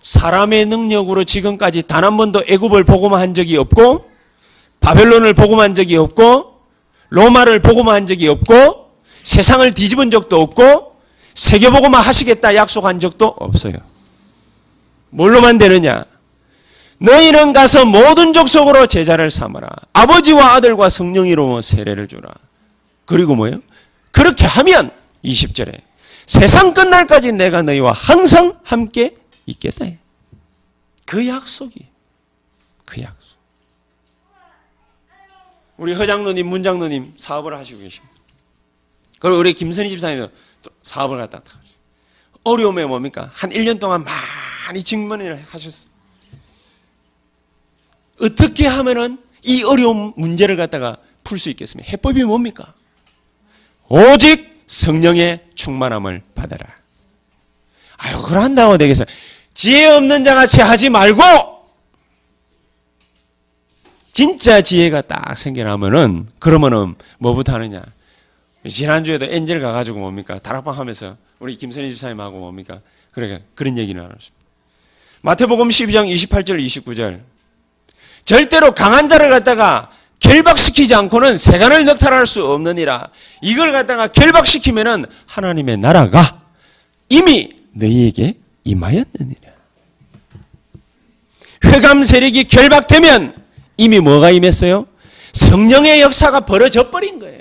사람의 0.00 0.66
능력으로 0.66 1.24
지금까지 1.24 1.82
단 1.82 2.04
한 2.04 2.16
번도 2.16 2.44
애굽을 2.46 2.84
복음한 2.84 3.34
적이 3.34 3.58
없고 3.58 4.09
바벨론을 4.80 5.34
복음한 5.34 5.74
적이 5.74 5.96
없고 5.96 6.60
로마를 7.10 7.60
복음한 7.60 8.06
적이 8.06 8.28
없고 8.28 8.90
세상을 9.22 9.72
뒤집은 9.74 10.10
적도 10.10 10.40
없고 10.40 10.96
세계 11.34 11.70
복음화 11.70 12.00
하시겠다 12.00 12.54
약속한 12.54 12.98
적도 12.98 13.26
없어요. 13.26 13.74
뭘로만 15.10 15.58
되느냐? 15.58 16.04
너희는 16.98 17.52
가서 17.52 17.84
모든 17.84 18.32
족속으로 18.32 18.86
제자를 18.86 19.30
삼아라. 19.30 19.68
아버지와 19.92 20.54
아들과 20.54 20.90
성령 20.90 21.26
이로 21.26 21.62
세례를 21.62 22.08
주라. 22.08 22.30
그리고 23.06 23.34
뭐예요? 23.34 23.60
그렇게 24.10 24.46
하면 24.46 24.90
20절에 25.24 25.80
세상 26.26 26.74
끝날까지 26.74 27.32
내가 27.32 27.62
너희와 27.62 27.92
항상 27.92 28.58
함께 28.62 29.16
있겠다. 29.46 29.86
그 31.06 31.26
약속이 31.26 31.86
그 32.84 33.02
약속. 33.02 33.29
우리 35.80 35.94
허장노님, 35.94 36.46
문장노님 36.46 37.14
사업을 37.16 37.56
하시고 37.56 37.80
계십니다. 37.80 38.14
그리고 39.18 39.38
우리 39.38 39.54
김선희 39.54 39.88
집사님도 39.88 40.30
사업을 40.82 41.16
갖다 41.16 41.42
어려움에 42.44 42.84
뭡니까? 42.84 43.30
한 43.32 43.48
1년 43.48 43.80
동안 43.80 44.04
많이 44.04 44.82
직면을 44.82 45.42
하셨어. 45.48 45.88
어떻게 48.20 48.66
하면은 48.66 49.18
이 49.42 49.62
어려운 49.62 50.12
문제를 50.16 50.56
갖다가 50.56 50.98
풀 51.24 51.38
수 51.38 51.48
있겠습니까? 51.48 51.90
해법이 51.90 52.24
뭡니까? 52.24 52.74
오직 53.88 54.62
성령의 54.66 55.46
충만함을 55.54 56.22
받아라. 56.34 56.66
아유, 57.96 58.20
그걸 58.20 58.42
한다고 58.42 58.76
되겠어요. 58.76 59.06
지혜 59.54 59.86
없는 59.86 60.24
자 60.24 60.34
같이 60.34 60.60
하지 60.60 60.90
말고 60.90 61.22
진짜 64.12 64.60
지혜가 64.60 65.02
딱 65.02 65.36
생겨나면은 65.36 66.28
그러면은 66.38 66.94
뭐부터 67.18 67.54
하느냐? 67.54 67.80
지난주에도 68.68 69.26
엔젤 69.26 69.60
가가지고 69.60 69.98
뭡니까? 70.00 70.38
다락방 70.38 70.78
하면서 70.78 71.16
우리 71.38 71.56
김선희 71.56 71.90
주사님하고 71.92 72.38
뭡니까? 72.38 72.80
그러니까 73.12 73.40
그런 73.54 73.78
얘기를 73.78 74.00
나눴습니다. 74.02 74.36
마태복음 75.22 75.68
12장 75.68 76.12
28절 76.12 76.64
29절 76.64 77.20
절대로 78.24 78.72
강한 78.72 79.08
자를 79.08 79.30
갖다가 79.30 79.90
결박시키지 80.18 80.94
않고는 80.94 81.38
세간을 81.38 81.84
넉탈할 81.86 82.26
수 82.26 82.46
없느니라. 82.46 83.08
이걸 83.40 83.72
갖다가 83.72 84.06
결박시키면은 84.08 85.06
하나님의 85.26 85.78
나라가 85.78 86.42
이미 87.08 87.50
너희에게 87.72 88.34
임하였느니라. 88.64 89.50
흑암 91.62 92.04
세력이 92.04 92.44
결박되면 92.44 93.39
이미 93.80 93.98
뭐가 93.98 94.30
임했어요? 94.30 94.86
성령의 95.32 96.02
역사가 96.02 96.40
벌어져 96.40 96.90
버린 96.90 97.18
거예요. 97.18 97.40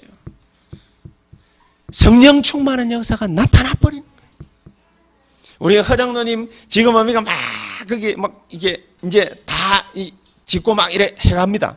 성령 1.91 2.41
충만한 2.41 2.89
역사가 2.93 3.27
나타나 3.27 3.73
버린 3.73 4.03
거예요. 4.03 4.47
우리 5.59 5.77
허장노님 5.77 6.49
지금 6.69 6.95
어미가 6.95 7.19
막 7.19 7.33
그게 7.89 8.15
막 8.15 8.45
이게 8.49 8.85
이제 9.03 9.35
다 9.45 9.83
짓고 10.45 10.75
막 10.75 10.93
이래 10.93 11.13
해갑니다. 11.19 11.75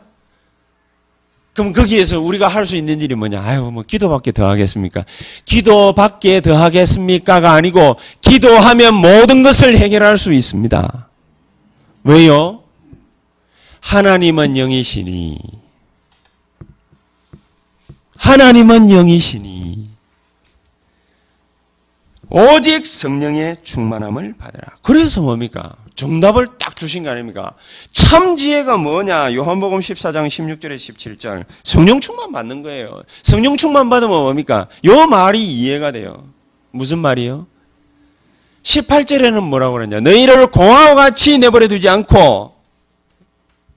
그럼 1.53 1.73
거기에서 1.73 2.21
우리가 2.21 2.47
할 2.47 2.65
수 2.65 2.77
있는 2.77 3.01
일이 3.01 3.15
뭐냐? 3.15 3.41
아유, 3.43 3.69
뭐 3.69 3.83
기도밖에 3.83 4.31
더 4.31 4.47
하겠습니까? 4.49 5.03
기도밖에 5.43 6.39
더 6.39 6.55
하겠습니까가 6.55 7.51
아니고 7.51 7.97
기도하면 8.21 8.93
모든 8.95 9.43
것을 9.43 9.77
해결할 9.77 10.17
수 10.17 10.31
있습니다. 10.31 11.09
왜요? 12.05 12.62
하나님은 13.83 14.57
영이시니 14.57 15.37
하나님은 18.15 18.89
영이시니 18.89 19.89
오직 22.29 22.87
성령의 22.87 23.57
충만함을 23.61 24.35
받으라. 24.39 24.77
그래서 24.81 25.21
뭡니까? 25.21 25.75
정답을 25.93 26.47
딱 26.57 26.75
주신 26.75 27.03
거 27.03 27.11
아닙니까? 27.11 27.51
참 27.91 28.35
지혜가 28.35 28.77
뭐냐? 28.77 29.35
요한복음 29.35 29.79
14장 29.79 30.27
16절에 30.27 30.75
17절. 30.75 31.45
성령 31.63 31.99
충만 31.99 32.31
받는 32.31 32.63
거예요. 32.63 33.03
성령 33.21 33.57
충만 33.57 33.89
받으면 33.89 34.17
뭡니까? 34.17 34.67
요 34.85 35.05
말이 35.05 35.43
이해가 35.45 35.91
돼요. 35.91 36.27
무슨 36.71 36.99
말이요? 36.99 37.45
18절에는 38.63 39.43
뭐라고 39.43 39.73
그러냐? 39.73 39.99
너희를 39.99 40.47
공화와 40.47 40.95
같이 40.95 41.37
내버려 41.37 41.67
두지 41.67 41.87
않고 41.89 42.53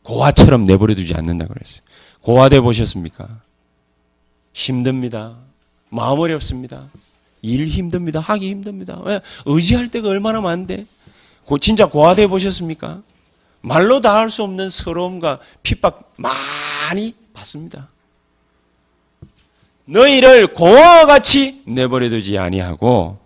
고아처럼 0.07 0.65
내버려 0.67 0.95
두지 0.95 1.15
않는다 1.15 1.47
그랬어요. 1.47 1.81
고아돼 2.21 2.61
보셨습니까? 2.61 3.41
힘듭니다. 4.53 5.37
마음 5.89 6.21
어렵습니다. 6.21 6.89
일 7.43 7.67
힘듭니다. 7.67 8.21
하기 8.21 8.49
힘듭니다. 8.49 9.01
왜? 9.05 9.21
의지할 9.47 9.89
때가 9.89 10.09
얼마나 10.09 10.41
많은데? 10.41 10.83
진짜 11.61 11.87
고아돼 11.87 12.29
보셨습니까? 12.29 13.03
말로 13.63 14.01
다 14.01 14.15
할 14.17 14.31
수 14.31 14.45
없는 14.45 14.71
서러움과 14.71 15.41
핍박 15.65 16.13
많이 16.17 17.15
받습니다. 17.33 17.89
너희를 19.87 20.49
고아와 20.49 21.07
같이 21.07 21.63
내버려 21.67 22.09
두지 22.09 22.39
아니하고 22.39 23.17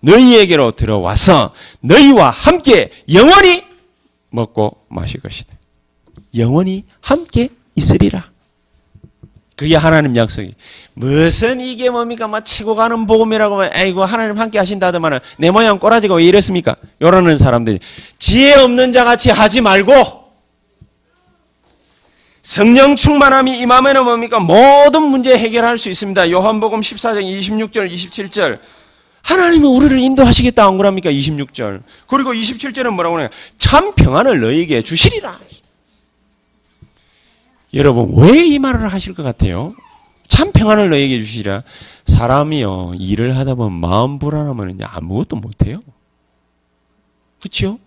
너희에게로 0.00 0.72
들어와서 0.72 1.52
너희와 1.80 2.30
함께 2.30 2.90
영원히 3.12 3.64
먹고 4.30 4.84
마실 4.88 5.20
것이다. 5.20 5.55
영원히 6.36 6.84
함께 7.00 7.48
있으리라. 7.74 8.24
그게 9.56 9.74
하나님 9.74 10.14
약속이. 10.14 10.54
무슨 10.92 11.60
이게 11.62 11.88
뭡니까? 11.88 12.28
막 12.28 12.44
최고 12.44 12.74
가는 12.74 13.06
복음이라고 13.06 13.56
막, 13.56 13.70
아이고, 13.74 14.04
하나님 14.04 14.38
함께 14.38 14.58
하신다더만은 14.58 15.18
내 15.38 15.50
모양 15.50 15.78
꼬라지가 15.78 16.14
왜 16.16 16.24
이랬습니까? 16.24 16.76
이러는 17.00 17.38
사람들이. 17.38 17.80
지혜 18.18 18.54
없는 18.54 18.92
자 18.92 19.04
같이 19.04 19.30
하지 19.30 19.62
말고, 19.62 20.26
성령 22.42 22.96
충만함이 22.96 23.58
임하면 23.58 24.04
뭡니까? 24.04 24.38
모든 24.38 25.02
문제 25.04 25.36
해결할 25.36 25.78
수 25.78 25.88
있습니다. 25.88 26.30
요한복음 26.30 26.80
14장 26.80 27.22
26절, 27.22 27.90
27절. 27.90 28.60
하나님은 29.22 29.68
우리를 29.68 29.98
인도하시겠다 29.98 30.64
안 30.64 30.78
그럽니까? 30.78 31.10
26절. 31.10 31.82
그리고 32.06 32.32
27절은 32.32 32.90
뭐라고 32.90 33.16
하냐? 33.18 33.30
참 33.58 33.92
평안을 33.94 34.38
너에게 34.40 34.82
주시리라. 34.82 35.40
여러분 37.74 38.12
왜 38.14 38.46
이 38.46 38.58
말을 38.58 38.92
하실 38.92 39.14
것 39.14 39.22
같아요? 39.22 39.74
참 40.28 40.52
평안을 40.52 40.88
너에게 40.90 41.18
주시라. 41.18 41.62
사람이요 42.06 42.94
일을 42.98 43.36
하다 43.36 43.54
보면 43.54 43.78
마음 43.78 44.18
불안하면 44.18 44.78
아무것도 44.82 45.36
못해요. 45.36 45.80
그렇죠? 47.40 47.78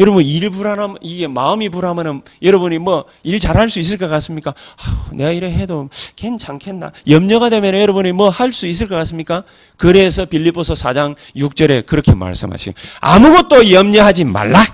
여러분 0.00 0.24
일 0.24 0.50
불안함 0.50 0.96
이게 1.02 1.28
마음이 1.28 1.68
불안하면 1.68 2.22
여러분이 2.42 2.78
뭐 2.78 3.04
일 3.22 3.38
잘할 3.38 3.70
수 3.70 3.78
있을 3.78 3.96
것 3.96 4.08
같습니까? 4.08 4.52
아휴, 4.76 5.14
내가 5.14 5.30
이래 5.30 5.52
해도 5.52 5.88
괜찮겠나? 6.16 6.90
염려가 7.08 7.48
되면 7.48 7.74
여러분이 7.74 8.10
뭐 8.12 8.28
할 8.30 8.50
수 8.50 8.66
있을 8.66 8.88
것 8.88 8.96
같습니까? 8.96 9.44
그래서 9.76 10.24
빌립보서 10.24 10.74
4장 10.74 11.14
6절에 11.36 11.86
그렇게 11.86 12.12
말씀하시고 12.12 12.74
아무것도 13.00 13.70
염려하지 13.70 14.24
말라. 14.24 14.64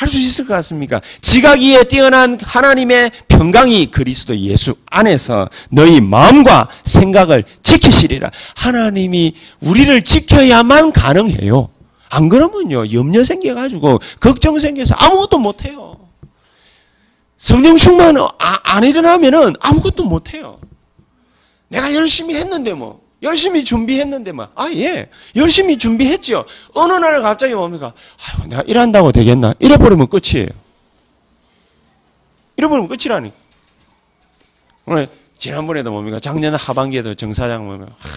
할 0.00 0.08
수 0.08 0.18
있을 0.18 0.46
것 0.46 0.54
같습니까? 0.54 1.02
지각이에 1.20 1.84
뛰어난 1.84 2.38
하나님의 2.40 3.10
평강이 3.28 3.90
그리스도 3.90 4.34
예수 4.38 4.74
안에서 4.86 5.50
너희 5.68 6.00
마음과 6.00 6.70
생각을 6.84 7.44
지키시리라. 7.62 8.30
하나님이 8.56 9.34
우리를 9.60 10.02
지켜야만 10.02 10.92
가능해요. 10.92 11.68
안 12.08 12.30
그러면요, 12.30 12.90
염려 12.92 13.22
생겨가지고, 13.24 13.98
걱정 14.20 14.58
생겨서 14.58 14.94
아무것도 14.94 15.38
못해요. 15.38 15.98
성령 17.36 17.76
충만 17.76 18.16
아, 18.16 18.30
안 18.38 18.84
일어나면은 18.84 19.54
아무것도 19.60 20.04
못해요. 20.04 20.60
내가 21.68 21.94
열심히 21.94 22.36
했는데 22.36 22.72
뭐. 22.72 23.02
열심히 23.22 23.64
준비했는데 23.64 24.32
막, 24.32 24.52
아, 24.56 24.68
예. 24.72 25.08
열심히 25.36 25.76
준비했죠. 25.76 26.46
어느 26.74 26.92
날 26.94 27.20
갑자기 27.20 27.54
뭡니까? 27.54 27.92
아유, 28.18 28.48
내가 28.48 28.62
일한다고 28.62 29.12
되겠나? 29.12 29.54
이래버리면 29.58 30.08
끝이에요. 30.08 30.48
이래버리면 32.56 32.88
끝이라니. 32.88 33.32
오늘, 34.86 35.08
지난번에도 35.36 35.90
뭡니까? 35.90 36.18
작년 36.18 36.54
하반기에도 36.54 37.14
정사장 37.14 37.66
보면, 37.66 37.88
하, 37.88 38.08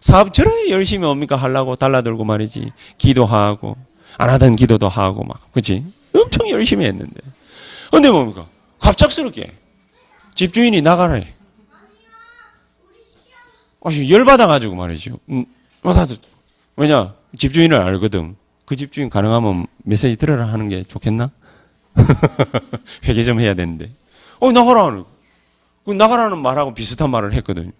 사업 0.00 0.32
저렇게 0.32 0.70
열심히 0.70 1.06
뭡니까? 1.06 1.36
하려고 1.36 1.76
달라들고 1.76 2.24
말이지. 2.24 2.72
기도하고, 2.98 3.76
안 4.16 4.30
하던 4.30 4.56
기도도 4.56 4.88
하고 4.88 5.24
막, 5.24 5.40
그치? 5.52 5.84
엄청 6.14 6.48
열심히 6.50 6.86
했는데. 6.86 7.20
근데 7.90 8.10
뭡니까? 8.10 8.46
갑작스럽게 8.80 9.52
집주인이 10.34 10.80
나가라. 10.82 11.20
아주 13.82 14.08
열받아가지고 14.10 14.74
말이죠. 14.74 15.18
음, 15.30 15.46
와사도 15.82 16.16
왜냐 16.76 17.14
집주인을 17.36 17.78
알거든. 17.80 18.36
그 18.64 18.76
집주인 18.76 19.08
가능하면 19.08 19.66
메시지 19.84 20.16
들어라 20.16 20.52
하는 20.52 20.68
게 20.68 20.82
좋겠나? 20.82 21.28
회개 23.04 23.24
좀 23.24 23.40
해야 23.40 23.54
되는데. 23.54 23.90
어 24.40 24.52
나가라는. 24.52 25.04
그 25.84 25.92
나가라는 25.92 26.38
말하고 26.38 26.74
비슷한 26.74 27.10
말을 27.10 27.32
했거든. 27.34 27.72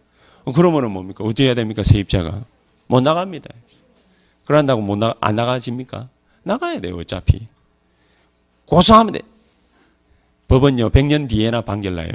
어, 0.44 0.52
그러면은 0.52 0.90
뭡니까? 0.90 1.24
어떻게 1.24 1.44
해야 1.44 1.54
됩니까? 1.54 1.82
세입자가 1.82 2.42
못 2.86 3.00
나갑니다. 3.02 3.50
그런다고 4.46 4.80
못 4.80 4.96
나, 4.96 5.14
안 5.20 5.36
나가집니까? 5.36 6.08
나가야 6.42 6.80
돼요, 6.80 6.96
어차피. 6.96 7.46
고소하면 8.64 9.12
돼. 9.12 9.20
법은요, 10.48 10.88
100년 10.88 11.28
뒤에나 11.28 11.60
판결 11.60 11.96
나요. 11.96 12.08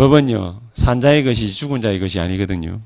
법은요, 0.00 0.60
산자의 0.72 1.24
것이 1.24 1.52
죽은 1.52 1.82
자의 1.82 2.00
것이 2.00 2.18
아니거든요. 2.18 2.80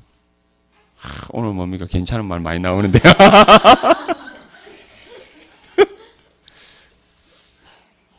하, 0.97 1.27
오늘 1.29 1.53
뭡니까? 1.53 1.85
괜찮은 1.85 2.25
말 2.25 2.41
많이 2.41 2.59
나오는데요. 2.59 3.01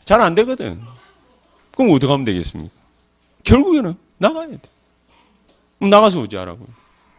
잘 0.07 0.23
안 0.23 0.35
되거든. 0.37 0.81
그럼 1.77 1.93
어떻게 1.93 2.11
하면 2.11 2.25
되겠습니까? 2.25 2.75
결국에는 3.45 3.97
나가야 4.17 4.49
돼. 4.49 4.61
나가서 5.79 6.23
어찌하라고. 6.23 6.67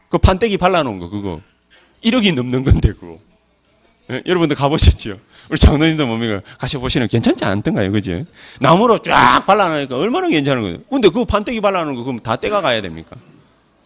그 0.10 0.18
판때기 0.18 0.58
발라놓은 0.58 0.98
거, 0.98 1.10
그거. 1.10 1.42
1억이 2.04 2.34
넘는 2.34 2.64
건데, 2.64 2.92
그거. 2.94 3.20
예? 4.12 4.24
여러분들 4.26 4.56
가보셨죠? 4.56 5.20
우리 5.50 5.58
장로님도 5.58 6.08
뭡니까? 6.08 6.42
가셔보시면 6.60 7.08
괜찮지 7.08 7.44
않던가요? 7.46 7.92
그죠? 7.92 8.24
나무로 8.60 9.00
쫙 9.00 9.46
발라놓으니까 9.46 9.98
얼마나 9.98 10.28
괜찮은 10.30 10.62
거예요? 10.62 10.78
근데 10.90 11.10
그 11.10 11.26
판때기 11.26 11.62
발라놓은 11.62 11.96
거 11.96 12.04
그럼 12.04 12.20
다 12.20 12.36
떼가 12.36 12.62
가야 12.62 12.82
됩니까? 12.82 13.16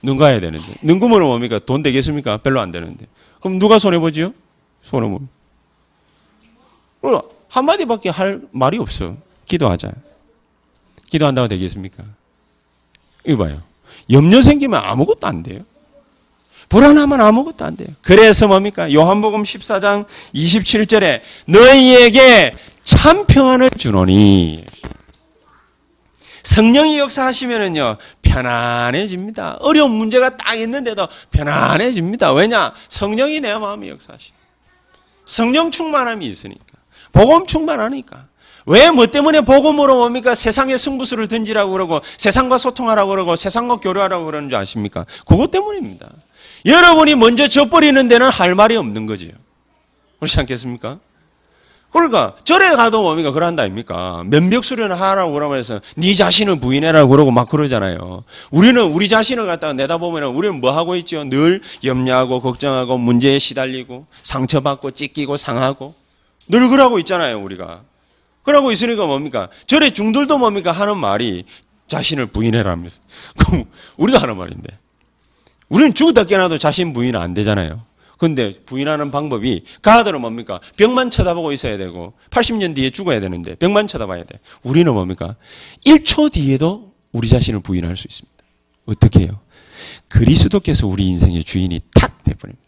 눈 0.04 0.18
가야 0.18 0.40
되는데. 0.40 0.66
눈 0.82 1.00
구멍은 1.00 1.26
뭡니까? 1.26 1.60
돈 1.60 1.82
되겠습니까? 1.82 2.38
별로 2.38 2.60
안 2.60 2.72
되는데. 2.72 3.08
그럼 3.40 3.60
누가 3.60 3.80
손해보지요? 3.80 4.34
손해보 4.84 5.22
한마디밖에 7.48 8.10
할 8.10 8.42
말이 8.52 8.78
없어. 8.78 9.18
기도하자. 9.46 9.92
기도한다고 11.10 11.48
되겠습니까? 11.50 12.04
이거 13.26 13.44
봐요. 13.44 13.62
염려 14.10 14.42
생기면 14.42 14.82
아무것도 14.84 15.28
안 15.28 15.44
돼요. 15.44 15.64
불안하면 16.72 17.20
아무것도 17.20 17.66
안 17.66 17.76
돼요. 17.76 17.90
그래서 18.02 18.48
뭡니까? 18.48 18.92
요한복음 18.94 19.44
14장 19.44 20.06
27절에 20.34 21.20
너희에게 21.46 22.56
참 22.82 23.26
평안을 23.26 23.72
주노니 23.72 24.64
성령이 26.44 26.98
역사하시면은요 26.98 27.98
편안해집니다. 28.22 29.58
어려운 29.60 29.92
문제가 29.92 30.38
딱 30.38 30.56
있는데도 30.56 31.10
편안해집니다. 31.32 32.32
왜냐? 32.32 32.74
성령이 32.88 33.42
내 33.42 33.54
마음에 33.58 33.90
역사하시. 33.90 34.32
성령 35.26 35.72
충만함이 35.72 36.26
있으니까. 36.26 36.64
복음 37.12 37.46
충만하니까. 37.46 38.28
왜 38.66 38.90
뭐 38.92 39.08
때문에 39.08 39.42
복음으로 39.42 39.98
뭡니까? 39.98 40.36
세상의 40.36 40.78
승부수를 40.78 41.28
던지라고 41.28 41.74
그러고 41.74 42.00
세상과 42.18 42.60
소통하라고 42.60 43.10
그러고 43.10 43.36
세상과 43.36 43.78
교류하라고 43.78 44.26
그러는 44.26 44.48
줄 44.48 44.58
아십니까? 44.58 45.06
그것 45.26 45.52
때문입니다. 45.52 46.08
여러분이 46.66 47.16
먼저 47.16 47.48
져버리는 47.48 48.08
데는 48.08 48.30
할 48.30 48.56
말이 48.56 48.76
없는 48.76 49.06
거지요. 49.06 49.32
그렇지 50.20 50.40
않겠습니까? 50.40 51.00
그러니까 51.92 52.36
절에 52.46 52.72
가도 52.72 53.02
뭡니까 53.02 53.32
그런다 53.32 53.64
아닙니까? 53.64 54.24
면벽 54.26 54.64
수련을 54.64 55.00
하라고 55.00 55.34
그러면서 55.34 55.82
네 55.98 56.14
자신을 56.14 56.60
부인해라고 56.60 57.10
그러고 57.10 57.32
막 57.32 57.50
그러잖아요. 57.50 58.24
우리는 58.50 58.82
우리 58.82 59.10
자신을 59.10 59.46
갖다가 59.46 59.74
내다보면 59.74 60.24
우리는 60.24 60.62
뭐 60.62 60.72
하고 60.72 60.96
있죠? 60.96 61.26
늘 61.26 61.62
염려하고 61.84 62.42
걱정하고 62.42 62.98
문제에 62.98 63.40
시달리고 63.40 64.06
상처받고 64.24 64.92
찢기고 64.92 65.36
상하고 65.36 65.94
늘 66.48 66.70
그러고 66.70 66.98
있잖아요 67.00 67.42
우리가. 67.42 67.82
그러고 68.44 68.72
있으니까 68.72 69.06
뭡니까? 69.06 69.50
절에 69.68 69.92
중들도 69.92 70.38
뭡니까 70.38 70.72
하는 70.72 70.98
말이 70.98 71.46
자신을 71.88 72.28
부인해라면서. 72.28 73.02
그럼 73.38 73.66
우리가 73.98 74.22
하는 74.22 74.38
말인데. 74.38 74.70
우리는 75.72 75.94
죽었다 75.94 76.26
깨어나도 76.26 76.58
자신 76.58 76.92
부인 76.92 77.16
안 77.16 77.34
되잖아요. 77.34 77.82
근데 78.18 78.54
부인하는 78.66 79.10
방법이 79.10 79.64
가들은 79.82 80.20
뭡니까? 80.20 80.60
벽만 80.76 81.10
쳐다보고 81.10 81.54
있어야 81.54 81.78
되고 81.78 82.14
80년 82.30 82.76
뒤에 82.76 82.90
죽어야 82.90 83.22
되는데 83.22 83.56
벽만 83.56 83.88
쳐다봐야 83.88 84.26
돼. 84.26 84.40
우리는 84.64 84.94
뭡니까? 84.94 85.38
1초 85.86 86.34
뒤에도 86.34 86.92
우리 87.14 87.30
자신을 87.30 87.62
부인할 87.62 87.96
수 87.96 88.06
있습니다. 88.08 88.38
어떻게 88.86 89.22
해요? 89.22 89.40
그리스도께서 90.10 90.88
우리 90.88 91.08
인생의 91.08 91.46
주인이 91.46 91.80
탁 91.96 92.22
돼버립니다. 92.26 92.62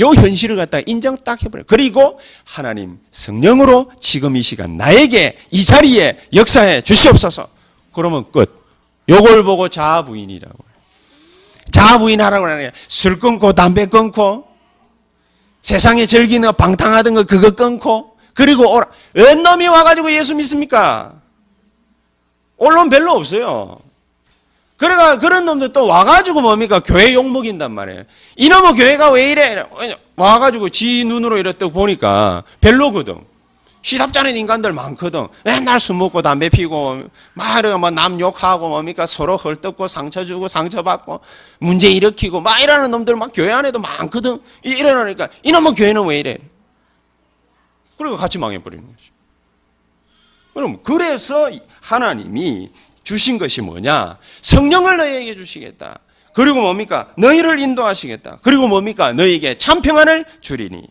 요 0.00 0.08
현실을 0.08 0.56
갖다 0.56 0.80
인정 0.86 1.18
딱 1.18 1.42
해버려요. 1.42 1.66
그리고 1.68 2.18
하나님 2.44 2.98
성령으로 3.10 3.92
지금 4.00 4.36
이 4.36 4.42
시간 4.42 4.78
나에게 4.78 5.36
이 5.50 5.62
자리에 5.62 6.18
역사해 6.34 6.80
주시옵소서. 6.80 7.48
그러면 7.92 8.30
끝. 8.32 8.50
요걸 9.08 9.44
보고 9.44 9.68
자부인이라고. 9.68 10.65
자부인하라고 11.70 12.46
하는 12.46 12.70
술 12.88 13.18
끊고 13.18 13.52
담배 13.52 13.86
끊고 13.86 14.46
세상에 15.62 16.06
즐기는 16.06 16.52
방탕하던 16.52 17.14
거 17.14 17.22
그거 17.24 17.50
끊고 17.50 18.16
그리고 18.34 18.72
오라. 18.72 18.86
은 19.16 19.42
놈이 19.42 19.66
와가지고 19.66 20.12
예수 20.12 20.34
믿습니까? 20.34 21.14
언론 22.58 22.90
별로 22.90 23.12
없어요. 23.12 23.78
그래가 24.76 25.18
그런 25.18 25.46
놈들 25.46 25.72
또 25.72 25.86
와가지고 25.86 26.42
뭡니까 26.42 26.80
교회 26.80 27.14
욕 27.14 27.28
먹인단 27.28 27.72
말이에요. 27.72 28.04
이놈의 28.36 28.74
교회가 28.74 29.10
왜 29.10 29.32
이래? 29.32 29.64
와가지고 30.16 30.68
지 30.68 31.04
눈으로 31.04 31.38
이랬다 31.38 31.68
보니까 31.68 32.44
별로거든. 32.60 33.24
시답잖은 33.86 34.36
인간들 34.36 34.72
많거든. 34.72 35.28
맨날 35.44 35.78
술 35.78 35.94
먹고 35.94 36.20
담배 36.20 36.48
피고, 36.48 37.04
막 37.34 37.58
이러고 37.60 37.78
뭐남 37.78 38.18
욕하고 38.18 38.68
뭡니까 38.68 39.06
서로 39.06 39.36
헐뜯고 39.36 39.86
상처 39.86 40.24
주고 40.24 40.48
상처받고 40.48 41.20
문제 41.60 41.88
일으키고 41.88 42.40
막 42.40 42.60
이러는 42.60 42.90
놈들 42.90 43.14
막 43.14 43.30
교회 43.32 43.52
안에도 43.52 43.78
많거든. 43.78 44.40
이러니까 44.64 45.28
이놈의 45.44 45.74
교회는 45.74 46.04
왜 46.04 46.18
이래? 46.18 46.38
그리고 47.96 48.16
같이 48.16 48.38
망해버리는 48.38 48.84
거죠. 48.84 49.12
그럼 50.52 50.82
그래서 50.82 51.48
하나님이 51.80 52.72
주신 53.04 53.38
것이 53.38 53.60
뭐냐? 53.60 54.18
성령을 54.42 54.96
너희에게 54.96 55.36
주시겠다. 55.36 56.00
그리고 56.32 56.60
뭡니까? 56.60 57.12
너희를 57.16 57.60
인도하시겠다. 57.60 58.38
그리고 58.42 58.66
뭡니까? 58.66 59.12
너희에게 59.12 59.58
참 59.58 59.80
평안을 59.80 60.24
주리니. 60.40 60.88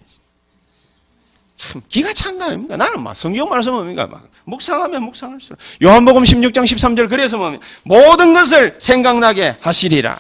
참 1.72 1.82
기가 1.88 2.14
찬가 2.14 2.46
아닙니까? 2.46 2.78
나는 2.78 3.02
막 3.02 3.16
성경 3.16 3.50
말씀 3.50 3.74
뭡니까? 3.74 4.08
막 4.08 4.28
묵상하면 4.46 5.04
묵상할수록 5.04 5.58
요한복음 5.84 6.24
16장 6.24 6.64
13절 6.64 7.10
그래서 7.10 7.38
뭐 7.38 7.58
모든 7.84 8.34
것을 8.34 8.76
생각나게 8.80 9.58
하시리라. 9.62 10.18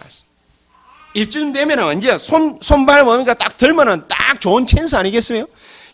입쯤 1.13 1.53
되면 1.53 1.79
언제 1.79 2.17
손 2.17 2.59
손발 2.61 3.03
뭡니까? 3.05 3.33
딱 3.33 3.57
들면은 3.57 4.03
딱 4.07 4.39
좋은 4.41 4.65
찬스 4.65 4.95
아니겠어요? 4.95 5.45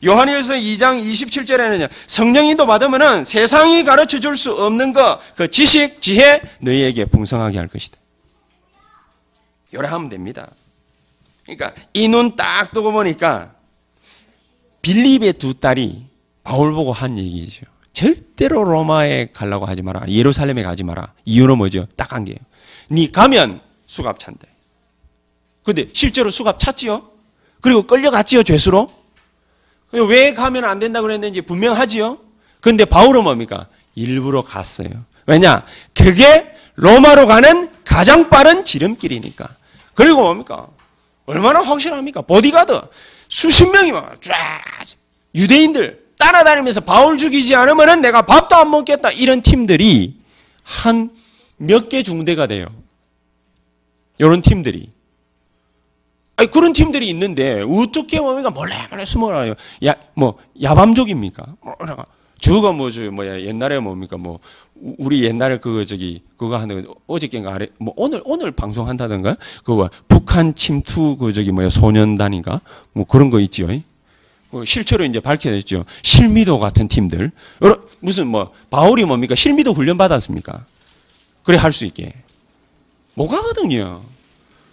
요한일서 0.04 0.56
2장 0.56 1.00
27절에는요. 1.00 1.88
성령인도 2.08 2.66
받으면은 2.66 3.24
세상이 3.24 3.84
가르쳐 3.84 4.20
줄 4.20 4.36
수 4.36 4.52
없는 4.54 4.94
거, 4.94 5.20
그 5.36 5.48
지식, 5.48 6.02
지혜 6.02 6.42
너희에게 6.60 7.06
풍성하게 7.06 7.60
할 7.60 7.68
것이다. 7.68 7.98
요래 9.74 9.88
하면 9.88 10.10
됩니다. 10.10 10.50
그러니까 11.46 11.74
이 11.94 12.08
눈 12.08 12.36
딱 12.36 12.72
뜨고 12.74 12.92
보니까 12.92 13.52
빌립의 14.82 15.34
두 15.34 15.54
딸이 15.54 16.06
바울 16.44 16.74
보고 16.74 16.92
한 16.92 17.18
얘기죠. 17.18 17.66
절대로 17.94 18.64
로마에 18.64 19.28
가려고 19.34 19.66
하지 19.66 19.82
마라. 19.82 20.06
예루살렘에 20.08 20.64
가지 20.64 20.84
마라. 20.84 21.14
이유는 21.26 21.58
뭐죠? 21.58 21.88
딱 21.96 22.14
한 22.14 22.26
개요. 22.26 22.38
네 22.90 23.10
가면 23.12 23.62
수갑 23.86 24.20
찬대. 24.20 24.48
근데 25.64 25.88
실제로 25.94 26.30
수갑 26.30 26.58
찼지요? 26.60 27.04
그리고 27.62 27.84
끌려갔지요, 27.84 28.44
죄수로? 28.44 28.90
왜 29.92 30.34
가면 30.34 30.66
안 30.66 30.80
된다고 30.80 31.04
그랬는지 31.04 31.42
분명하지요? 31.42 32.18
근데 32.60 32.86
바울은 32.86 33.24
뭡니까? 33.24 33.68
일부러 33.94 34.42
갔어요. 34.42 34.90
왜냐? 35.28 35.66
그게 35.94 36.54
로마로 36.76 37.28
가는 37.28 37.70
가장 37.84 38.30
빠른 38.30 38.64
지름길이니까. 38.64 39.48
그리고 39.94 40.22
뭡니까? 40.22 40.68
얼마나 41.26 41.62
확실합니까? 41.62 42.22
보디가드. 42.24 42.82
수십 43.32 43.72
명이 43.72 43.92
막 43.94 44.20
쫙 44.22 44.62
유대인들 45.34 46.02
따라다니면서 46.20 46.82
바울 46.82 47.18
죽이지 47.18 47.56
않으면 47.56 48.02
내가 48.02 48.24
밥도 48.24 48.56
안 48.56 48.70
먹겠다 48.70 49.12
이런 49.12 49.42
팀들이 49.42 50.18
한 50.64 51.10
몇 51.64 51.90
개 51.90 52.02
중대가 52.02 52.48
돼요. 52.48 52.66
이런 54.18 54.42
팀들이. 54.42 54.90
아니 56.36 56.50
그런 56.50 56.74
팀들이 56.74 57.08
있는데 57.10 57.62
어떻게 57.62 58.20
뭡니까 58.20 58.50
몰래 58.50 58.88
몰래 58.90 59.06
숨어라요. 59.06 59.54
야뭐 59.86 60.40
야밤족입니까? 60.62 61.46
주가 62.40 62.72
뭐죠 62.72 63.12
뭐야 63.12 63.42
옛날에 63.42 63.80
뭡니까 63.80 64.18
뭐 64.18 64.40
우리 64.98 65.24
옛날에 65.24 65.60
그 65.60 65.86
저기 65.86 66.24
그거 66.38 66.58
하는 66.58 66.88
어저께인가 67.08 67.54
아래 67.54 67.68
뭐 67.78 67.94
오늘 67.98 68.22
오늘 68.26 68.52
방송한다던가 68.52 69.38
그거 69.64 69.90
북한 70.08 70.56
침투 70.56 71.18
그 71.18 71.34
저기 71.34 71.52
뭐야 71.52 71.70
소년단인가 71.70 72.62
뭐 72.94 73.06
그런 73.06 73.30
거 73.30 73.40
있지요. 73.42 73.68
그 74.52 74.66
실제로 74.66 75.06
이제 75.06 75.20
밝혀졌죠. 75.20 75.84
실미도 76.04 76.60
같은 76.60 76.88
팀들 76.88 77.32
무슨 78.00 78.28
뭐 78.28 78.52
바울이 78.70 79.06
뭡니까 79.06 79.36
실미도 79.36 79.74
훈련 79.74 79.98
받았습니까? 79.98 80.66
그래 81.44 81.58
할 81.58 81.72
수 81.72 81.86
있게 81.86 82.14
못 83.14 83.28
가거든요. 83.28 84.02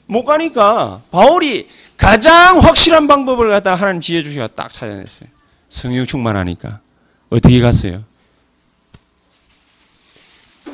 못 0.06 0.24
가니까 0.24 1.02
바울이 1.10 1.68
가장 1.98 2.60
확실한 2.60 3.06
방법을 3.08 3.50
갖다 3.50 3.74
하나님 3.74 4.00
지혜 4.00 4.22
주시가 4.22 4.48
딱 4.48 4.72
찾아냈어요. 4.72 5.28
성령 5.68 6.06
충만하니까 6.06 6.80
어떻게 7.28 7.60
갔어요? 7.60 8.00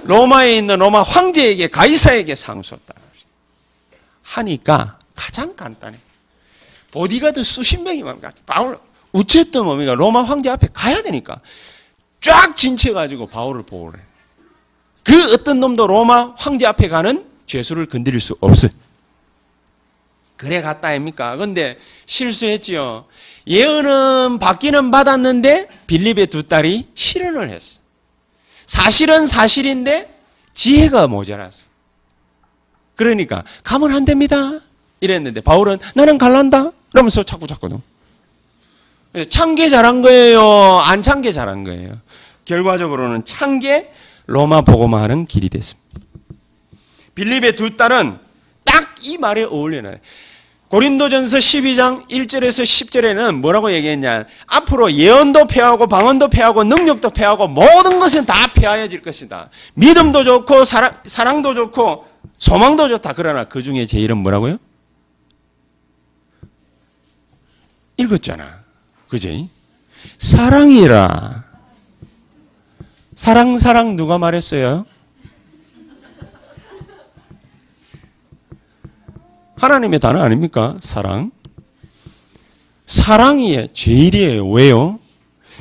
로마에 0.05 0.57
있는 0.57 0.79
로마 0.79 1.03
황제에게 1.03 1.69
가이사에게 1.69 2.35
상소했다. 2.35 2.95
하니까 4.23 4.99
가장 5.15 5.55
간단해. 5.57 5.99
보디가드 6.91 7.43
수십 7.43 7.81
명이 7.83 8.03
뭡니까? 8.03 8.31
바울 8.47 8.79
어쨌든 9.13 9.65
뭡니까? 9.65 9.95
로마 9.95 10.23
황제 10.23 10.51
앞에 10.51 10.69
가야 10.73 11.03
되니까 11.03 11.39
쫙 12.21 12.57
진치해가지고 12.57 13.29
바울을 13.29 13.65
보호를 13.65 14.01
해. 14.01 14.05
그 15.03 15.35
어떤 15.35 15.61
놈도 15.61 15.87
로마 15.87 16.35
황제 16.37 16.67
앞에 16.67 16.89
가는 16.89 17.27
죄수를 17.47 17.87
건드릴 17.87 18.21
수 18.21 18.37
없어요. 18.41 18.71
그래 20.37 20.61
갔다 20.63 20.89
아닙니까? 20.89 21.37
근데 21.37 21.79
실수했지요. 22.07 23.07
예언은 23.47 24.39
받기는 24.39 24.91
받았는데 24.91 25.69
빌립의 25.87 26.27
두 26.27 26.43
딸이 26.43 26.89
실언을 26.95 27.51
했어. 27.51 27.79
사실은 28.67 29.27
사실인데 29.27 30.13
지혜가 30.55 31.07
모자랐어. 31.09 31.65
그러니까 32.97 33.43
가면 33.65 33.93
안 33.95 34.05
됩니다. 34.05 34.53
이랬는데 35.01 35.41
바울은 35.41 35.79
나는 35.95 36.17
갈란다. 36.19 36.71
그러면서 36.93 37.23
자꾸 37.23 37.47
자꾸 37.47 37.69
찬게 39.29 39.69
잘한 39.69 40.03
거예요? 40.03 40.41
안 40.85 41.03
찬 41.03 41.23
게 41.23 41.33
잘한 41.33 41.65
거예요? 41.65 41.99
결과적으로는 42.45 43.25
찬 43.25 43.59
게 43.59 43.91
로마 44.27 44.63
복음화하는 44.63 45.27
길이 45.27 45.49
됐습니다. 45.49 46.01
빌립의 47.15 47.57
두 47.57 47.77
딸은 47.77 48.19
딱 48.65 48.95
이 49.07 49.19
말에 49.19 49.45
어울리는 49.45 50.01
고린도전서 50.75 51.39
12장 51.39 52.09
1절에서 52.11 52.65
10절에는 52.65 53.37
뭐라고 53.37 53.71
얘기했냐? 53.71 54.25
앞으로 54.47 54.93
예언도 54.93 55.47
폐하고 55.47 55.87
방언도 55.87 56.31
폐하고 56.31 56.65
능력도 56.65 57.11
폐하고 57.11 57.47
모든 57.47 58.01
것은 58.01 58.27
다 58.27 58.35
폐하여질 58.53 59.03
것이다. 59.03 59.51
믿음도 59.75 60.25
좋고 60.25 60.65
사랑, 60.65 60.99
사랑도 61.05 61.55
좋고 61.55 62.07
소망도 62.39 62.89
좋다. 62.89 63.13
그러나 63.13 63.45
그 63.45 63.63
중에 63.63 63.87
제일은 63.87 64.19
뭐라고요? 64.19 64.59
읽었잖아. 67.97 68.65
그지? 69.07 69.49
사랑이라. 70.19 71.45
사랑, 73.15 73.61
사랑 73.61 73.95
누가 73.95 74.19
말했어요? 74.19 74.87
하나님의 79.65 79.99
단어 79.99 80.23
아닙니까? 80.23 80.77
사랑. 80.81 81.31
사랑이 82.87 83.69
제일이에요. 83.73 84.47
왜요? 84.49 84.99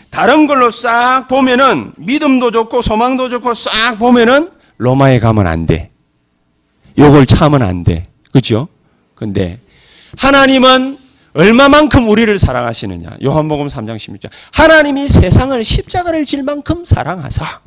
다른 0.10 0.45
걸로 0.45 0.70
싹 0.70 1.28
보면은 1.30 1.93
믿음도 1.97 2.51
좋고 2.51 2.82
소망도 2.82 3.30
좋고 3.30 3.54
싹 3.54 3.97
보면은 3.97 4.49
로마에 4.78 5.20
가면 5.20 5.47
안 5.47 5.66
돼. 5.66 5.88
요걸 6.97 7.26
참으면 7.26 7.66
안 7.66 7.84
돼. 7.84 8.08
그죠? 8.32 8.68
근데 9.16 9.58
하나님은 10.18 10.97
얼마만큼 11.34 12.08
우리를 12.10 12.38
사랑하시느냐. 12.38 13.18
요한복음 13.24 13.68
3장 13.68 13.95
16절. 13.95 14.30
하나님이 14.51 15.08
세상을 15.08 15.64
십자가를 15.64 16.26
질 16.26 16.43
만큼 16.43 16.84
사랑하사 16.86 17.62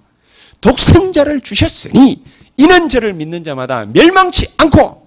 독생자를 0.60 1.40
주셨으니 1.40 2.22
이는 2.58 2.88
저를 2.88 3.14
믿는 3.14 3.42
자마다 3.42 3.86
멸망치 3.86 4.48
않고 4.58 5.05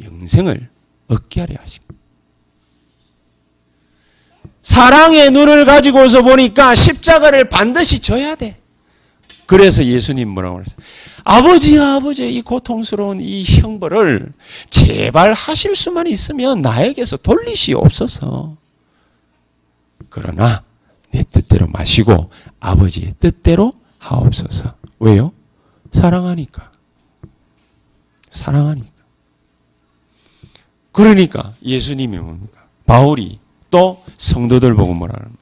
영생을 0.00 0.68
얻게 1.08 1.40
하려 1.40 1.56
하십니다. 1.60 1.94
사랑의 4.62 5.30
눈을 5.30 5.64
가지고서 5.64 6.22
보니까 6.22 6.74
십자가를 6.74 7.48
반드시 7.48 8.00
져야 8.00 8.34
돼. 8.36 8.58
그래서 9.46 9.84
예수님 9.84 10.28
뭐라고 10.28 10.56
그랬어요? 10.56 10.76
아버지, 11.24 11.78
아버지, 11.78 12.28
이 12.28 12.40
고통스러운 12.42 13.20
이 13.20 13.44
형벌을 13.44 14.32
제발 14.70 15.32
하실 15.32 15.76
수만 15.76 16.06
있으면 16.06 16.62
나에게서 16.62 17.18
돌리시옵소서. 17.18 18.56
그러나 20.08 20.62
내 21.10 21.22
뜻대로 21.24 21.66
마시고 21.66 22.24
아버지의 22.60 23.14
뜻대로 23.18 23.72
하옵소서. 23.98 24.74
왜요? 25.00 25.32
사랑하니까. 25.92 26.70
사랑하니까. 28.30 28.91
그러니까 30.92 31.54
예수님이 31.64 32.18
뭡니까? 32.18 32.62
바울이 32.86 33.38
또 33.70 34.04
성도들 34.18 34.74
보고 34.74 34.92
뭐라 34.94 35.14
합니까? 35.14 35.40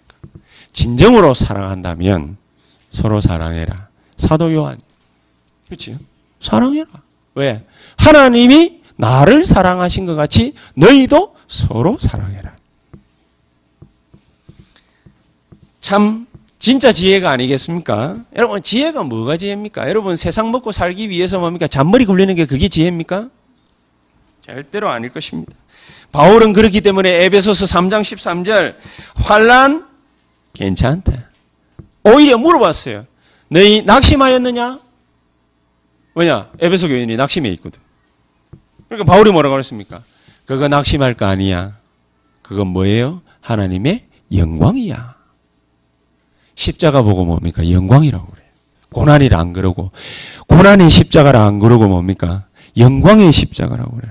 진정으로 0.73 1.35
사랑한다면 1.35 2.37
서로 2.91 3.21
사랑해라. 3.21 3.89
사도 4.17 4.53
요한. 4.53 4.79
그렇지? 5.67 5.97
사랑해라. 6.41 6.87
왜? 7.35 7.65
하나님이 7.97 8.81
나를 8.97 9.45
사랑하신 9.47 10.05
것 10.05 10.15
같이 10.15 10.55
너희도 10.75 11.35
서로 11.49 11.99
사랑해라. 11.99 12.55
참 15.81 16.27
진짜 16.59 16.93
지혜가 16.93 17.31
아니겠습니까? 17.31 18.19
여러분 18.37 18.63
지혜가 18.63 19.03
뭐가 19.03 19.39
지혜입니까? 19.39 19.89
여러분 19.89 20.17
세상 20.17 20.51
먹고 20.53 20.73
살기 20.73 21.09
위해서 21.09 21.39
뭡니까? 21.39 21.67
잔머리 21.67 22.05
굴리는 22.05 22.35
게 22.35 22.45
그게 22.45 22.69
지혜입니까? 22.69 23.31
절대로 24.51 24.89
아닐 24.89 25.11
것입니다. 25.11 25.53
바울은 26.11 26.53
그렇기 26.53 26.81
때문에 26.81 27.25
에베소서 27.25 27.67
3장 27.67 28.03
13절 28.03 28.75
환란 29.15 29.87
괜찮다. 30.53 31.13
오히려 32.03 32.37
물어봤어요. 32.37 33.05
너희 33.49 33.83
낙심하였느냐? 33.83 34.81
왜냐? 36.17 36.51
에베소 36.59 36.89
교인이 36.89 37.17
낙심해 37.17 37.49
있거든. 37.51 37.81
그러니까 38.89 39.11
바울이 39.11 39.31
뭐라고 39.31 39.55
그랬습니까? 39.55 40.03
그거 40.47 40.67
낙심할 40.67 41.15
거 41.15 41.27
아니야. 41.27 41.77
그건 42.43 42.67
뭐예요? 42.69 43.23
하나님의 43.41 44.07
영광이야. 44.35 45.15
십자가 46.57 47.03
보고 47.03 47.25
뭡니까? 47.25 47.71
영광이라고 47.71 48.27
그래. 48.27 48.43
고난이라 48.91 49.39
안 49.39 49.53
그러고 49.53 49.93
고난의 50.49 50.91
십자가라 50.91 51.45
안 51.45 51.61
그러고 51.61 51.87
뭡니까? 51.87 52.47
영광의 52.77 53.33
십자가라고 53.33 53.97
그래. 53.97 54.09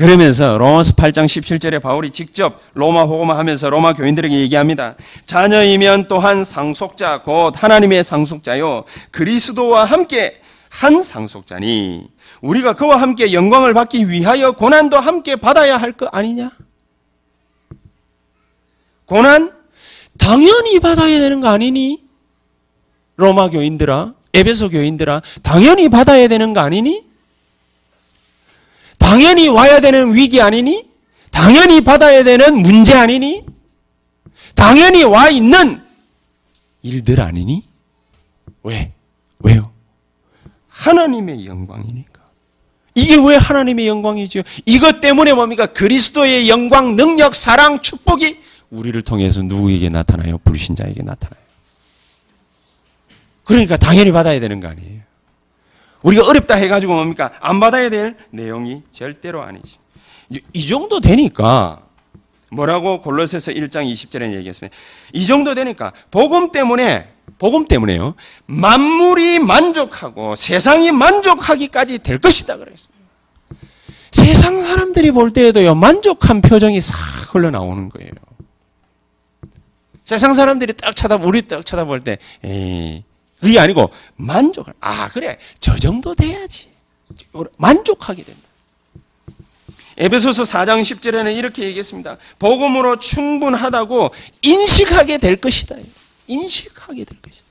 그러면서 0.00 0.56
로마서 0.56 0.94
8장 0.94 1.26
17절에 1.26 1.82
바울이 1.82 2.08
직접 2.08 2.58
로마 2.72 3.02
호고마 3.02 3.36
하면서 3.36 3.68
로마 3.68 3.92
교인들에게 3.92 4.34
얘기합니다. 4.34 4.94
자녀이면 5.26 6.08
또한 6.08 6.42
상속자 6.42 7.20
곧 7.20 7.52
하나님의 7.62 8.02
상속자요 8.02 8.84
그리스도와 9.10 9.84
함께 9.84 10.40
한 10.70 11.02
상속자니 11.02 12.08
우리가 12.40 12.72
그와 12.72 12.96
함께 12.96 13.34
영광을 13.34 13.74
받기 13.74 14.08
위하여 14.08 14.52
고난도 14.52 14.96
함께 14.96 15.36
받아야 15.36 15.76
할 15.76 15.92
것 15.92 16.08
아니냐? 16.10 16.50
고난 19.04 19.52
당연히 20.16 20.80
받아야 20.80 21.18
되는 21.18 21.42
거 21.42 21.48
아니니? 21.48 22.02
로마 23.16 23.50
교인들아, 23.50 24.14
에베소 24.32 24.70
교인들아, 24.70 25.20
당연히 25.42 25.90
받아야 25.90 26.26
되는 26.26 26.54
거 26.54 26.60
아니니? 26.60 27.09
당연히 29.00 29.48
와야 29.48 29.80
되는 29.80 30.14
위기 30.14 30.40
아니니? 30.40 30.88
당연히 31.32 31.80
받아야 31.80 32.22
되는 32.22 32.56
문제 32.58 32.94
아니니? 32.94 33.44
당연히 34.54 35.02
와 35.04 35.28
있는 35.30 35.82
일들 36.82 37.20
아니니? 37.20 37.64
왜? 38.62 38.90
왜요? 39.40 39.72
하나님의 40.68 41.46
영광이니까. 41.46 42.20
이게 42.94 43.16
왜 43.16 43.36
하나님의 43.36 43.88
영광이죠? 43.88 44.42
이것 44.66 45.00
때문에 45.00 45.32
뭡니까? 45.32 45.66
그리스도의 45.66 46.48
영광, 46.50 46.94
능력, 46.96 47.34
사랑, 47.34 47.80
축복이 47.80 48.38
우리를 48.70 49.00
통해서 49.02 49.42
누구에게 49.42 49.88
나타나요? 49.88 50.38
불신자에게 50.38 51.02
나타나요. 51.02 51.40
그러니까 53.44 53.76
당연히 53.78 54.12
받아야 54.12 54.38
되는 54.40 54.60
거 54.60 54.68
아니에요. 54.68 54.99
우리가 56.02 56.26
어렵다 56.26 56.54
해가지고 56.54 56.94
뭡니까? 56.94 57.30
안 57.40 57.60
받아야 57.60 57.90
될 57.90 58.16
내용이 58.30 58.82
절대로 58.90 59.42
아니지. 59.42 59.78
이 60.52 60.66
정도 60.66 61.00
되니까 61.00 61.82
뭐라고 62.50 63.00
골로새서 63.00 63.52
1장 63.52 63.90
20절에 63.92 64.32
얘기했습니다. 64.34 64.76
이 65.12 65.26
정도 65.26 65.54
되니까 65.54 65.92
복음 66.10 66.52
때문에 66.52 67.08
복음 67.38 67.66
때문에요. 67.66 68.14
만물이 68.46 69.38
만족하고 69.38 70.36
세상이 70.36 70.92
만족하기까지 70.92 72.00
될 72.00 72.18
것이다 72.18 72.56
그랬습니다. 72.56 73.00
세상 74.12 74.60
사람들이 74.60 75.12
볼 75.12 75.32
때에도요 75.32 75.74
만족한 75.76 76.40
표정이 76.40 76.80
싹 76.80 76.96
흘러나오는 77.34 77.88
거예요. 77.88 78.10
세상 80.04 80.34
사람들이 80.34 80.72
딱 80.72 80.96
쳐다 80.96 81.16
우리 81.16 81.42
딱 81.42 81.64
쳐다볼 81.64 82.00
때 82.00 82.18
에이 82.42 83.04
그게 83.40 83.58
아니고 83.58 83.90
만족을 84.16 84.74
아 84.80 85.08
그래 85.08 85.38
저 85.58 85.76
정도 85.76 86.14
돼야지 86.14 86.68
만족하게 87.56 88.22
된다. 88.22 88.40
에베소서 89.96 90.44
4장 90.44 90.80
10절에는 90.82 91.36
이렇게 91.36 91.64
얘기했습니다. 91.64 92.16
복음으로 92.38 92.98
충분하다고 92.98 94.10
인식하게 94.42 95.18
될 95.18 95.36
것이다. 95.36 95.76
인식하게 96.26 97.04
될 97.04 97.20
것이다. 97.20 97.44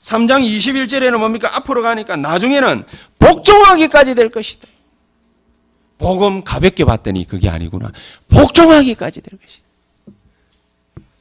3장 0.00 0.42
21절에는 0.44 1.16
뭡니까? 1.16 1.56
앞으로 1.56 1.82
가니까 1.82 2.16
나중에는 2.16 2.84
복종하기까지 3.18 4.14
될 4.14 4.30
것이다. 4.30 4.66
복음 5.96 6.42
가볍게 6.42 6.84
봤더니 6.84 7.26
그게 7.26 7.48
아니구나. 7.48 7.92
복종하기까지 8.28 9.20
될 9.22 9.38
것이다. 9.38 9.62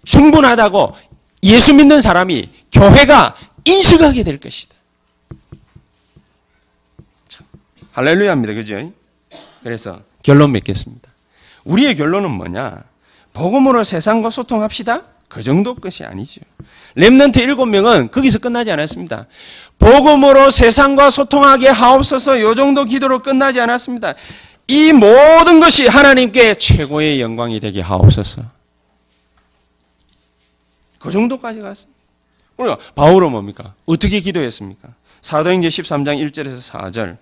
충분하다고 0.04 0.96
예수 1.44 1.74
믿는 1.74 2.02
사람이 2.02 2.50
교회가 2.72 3.36
인식하게 3.66 4.24
될 4.24 4.40
것이다. 4.40 4.76
참, 7.28 7.46
할렐루야입니다. 7.92 8.54
그죠? 8.54 8.92
그래서 9.64 10.02
결론 10.24 10.52
맺겠습니다. 10.52 11.10
우리의 11.66 11.96
결론은 11.96 12.32
뭐냐? 12.32 12.84
복음으로 13.34 13.84
세상과 13.84 14.30
소통합시다? 14.30 15.04
그 15.28 15.42
정도 15.42 15.76
것이 15.76 16.04
아니죠. 16.04 16.42
렘넌트 16.96 17.40
일곱 17.40 17.68
명은 17.68 18.12
거기서 18.12 18.40
끝나지 18.40 18.70
않았습니다. 18.72 19.24
복음으로 19.80 20.52
세상과 20.52 21.10
소통하게 21.10 21.70
하옵소서 21.70 22.42
요 22.42 22.54
정도 22.54 22.84
기도로 22.84 23.22
끝나지 23.22 23.62
않았습니다. 23.62 24.16
이 24.68 24.92
모든 24.92 25.60
것이 25.60 25.88
하나님께 25.88 26.56
최고의 26.56 27.22
영광이 27.22 27.60
되게 27.62 27.82
하옵소서. 27.82 28.44
그 31.02 31.12
정도까지 31.12 31.62
갔습니다. 31.62 32.00
우리가 32.58 32.78
바울은 32.96 33.32
뭡니까? 33.32 33.74
어떻게 33.86 34.20
기도했습니까? 34.20 34.90
사도행전 35.22 35.70
13장 35.70 36.32
1절에서 36.32 36.72
4절. 36.72 37.18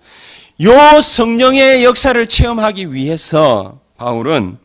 요 0.62 1.00
성령의 1.00 1.84
역사를 1.84 2.26
체험하기 2.26 2.92
위해서 2.92 3.80
바울은 3.96 4.58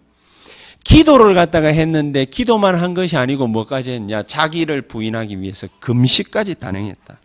기도를 0.83 1.33
갖다가 1.33 1.69
했는데 1.69 2.25
기도만 2.25 2.75
한 2.75 2.93
것이 2.93 3.17
아니고 3.17 3.47
뭐까지 3.47 3.91
했냐? 3.91 4.23
자기를 4.23 4.83
부인하기 4.83 5.41
위해서 5.41 5.67
금식까지 5.79 6.55
단행했다. 6.55 7.19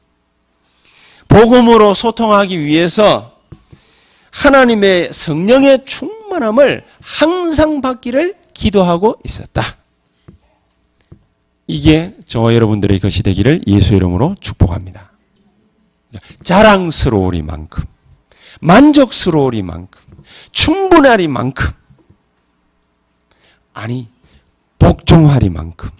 복음으로 1.29 1.95
소통하기 1.95 2.59
위해서 2.61 3.37
하나님의 4.33 5.13
성령의 5.13 5.85
충만함을 5.85 6.85
항상 7.01 7.81
받기를 7.81 8.37
기도하고 8.55 9.19
있었다. 9.25 9.80
이게 11.71 12.17
저와 12.27 12.55
여러분들의 12.55 12.99
것이 12.99 13.23
되기를 13.23 13.63
예수 13.69 13.95
이름으로 13.95 14.35
축복합니다. 14.41 15.13
자랑스러우리만큼, 16.43 17.85
만족스러우리만큼, 18.61 20.01
충분하리만큼, 20.51 21.71
아니 23.73 24.09
복종하리만큼 24.81 25.91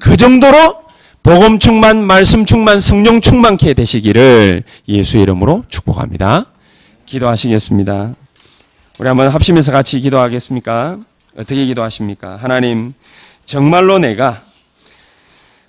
그 0.00 0.16
정도로 0.18 0.84
복음 1.22 1.58
충만, 1.58 2.04
말씀 2.04 2.44
충만, 2.44 2.80
성령 2.80 3.22
충만케 3.22 3.72
되시기를 3.72 4.62
예수 4.88 5.16
이름으로 5.16 5.64
축복합니다. 5.68 6.46
기도하시겠습니다. 7.06 8.14
우리 8.98 9.08
한번 9.08 9.28
합심해서 9.28 9.72
같이 9.72 10.00
기도하겠습니까? 10.00 10.98
어떻게 11.36 11.64
기도하십니까? 11.64 12.36
하나님, 12.36 12.92
정말로 13.46 13.98
내가 13.98 14.42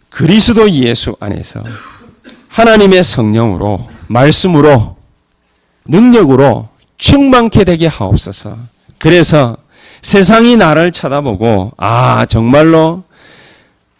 그리스도 0.10 0.70
예수 0.72 1.16
안에서 1.20 1.64
하나님의 2.48 3.04
성령으로, 3.04 3.90
말씀으로, 4.08 4.96
능력으로 5.86 6.70
충만케 6.98 7.66
되게 7.66 7.88
하옵소서. 7.88 8.58
그래서 8.98 9.58
세상이 10.02 10.56
나를 10.56 10.94
쳐다보고, 10.94 11.74
아, 11.78 12.26
정말로 12.28 13.04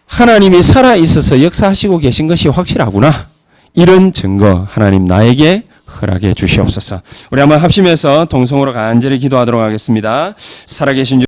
하나님이 0.06 0.64
살아 0.64 0.96
있어서 0.96 1.44
역사하시고 1.44 1.98
계신 1.98 2.28
것이 2.28 2.48
확실하구나. 2.48 3.28
이런 3.74 4.14
증거 4.14 4.66
하나님 4.70 5.06
나에게 5.06 5.64
허락해 6.02 6.34
주시옵소서. 6.34 7.02
우리 7.32 7.42
한번 7.42 7.60
합심해서 7.60 8.26
동성으로 8.26 8.74
간절히 8.74 9.20
기도하도록 9.20 9.62
하겠습니다. 9.62 10.34
살아계신 10.66 11.20
주 11.20 11.24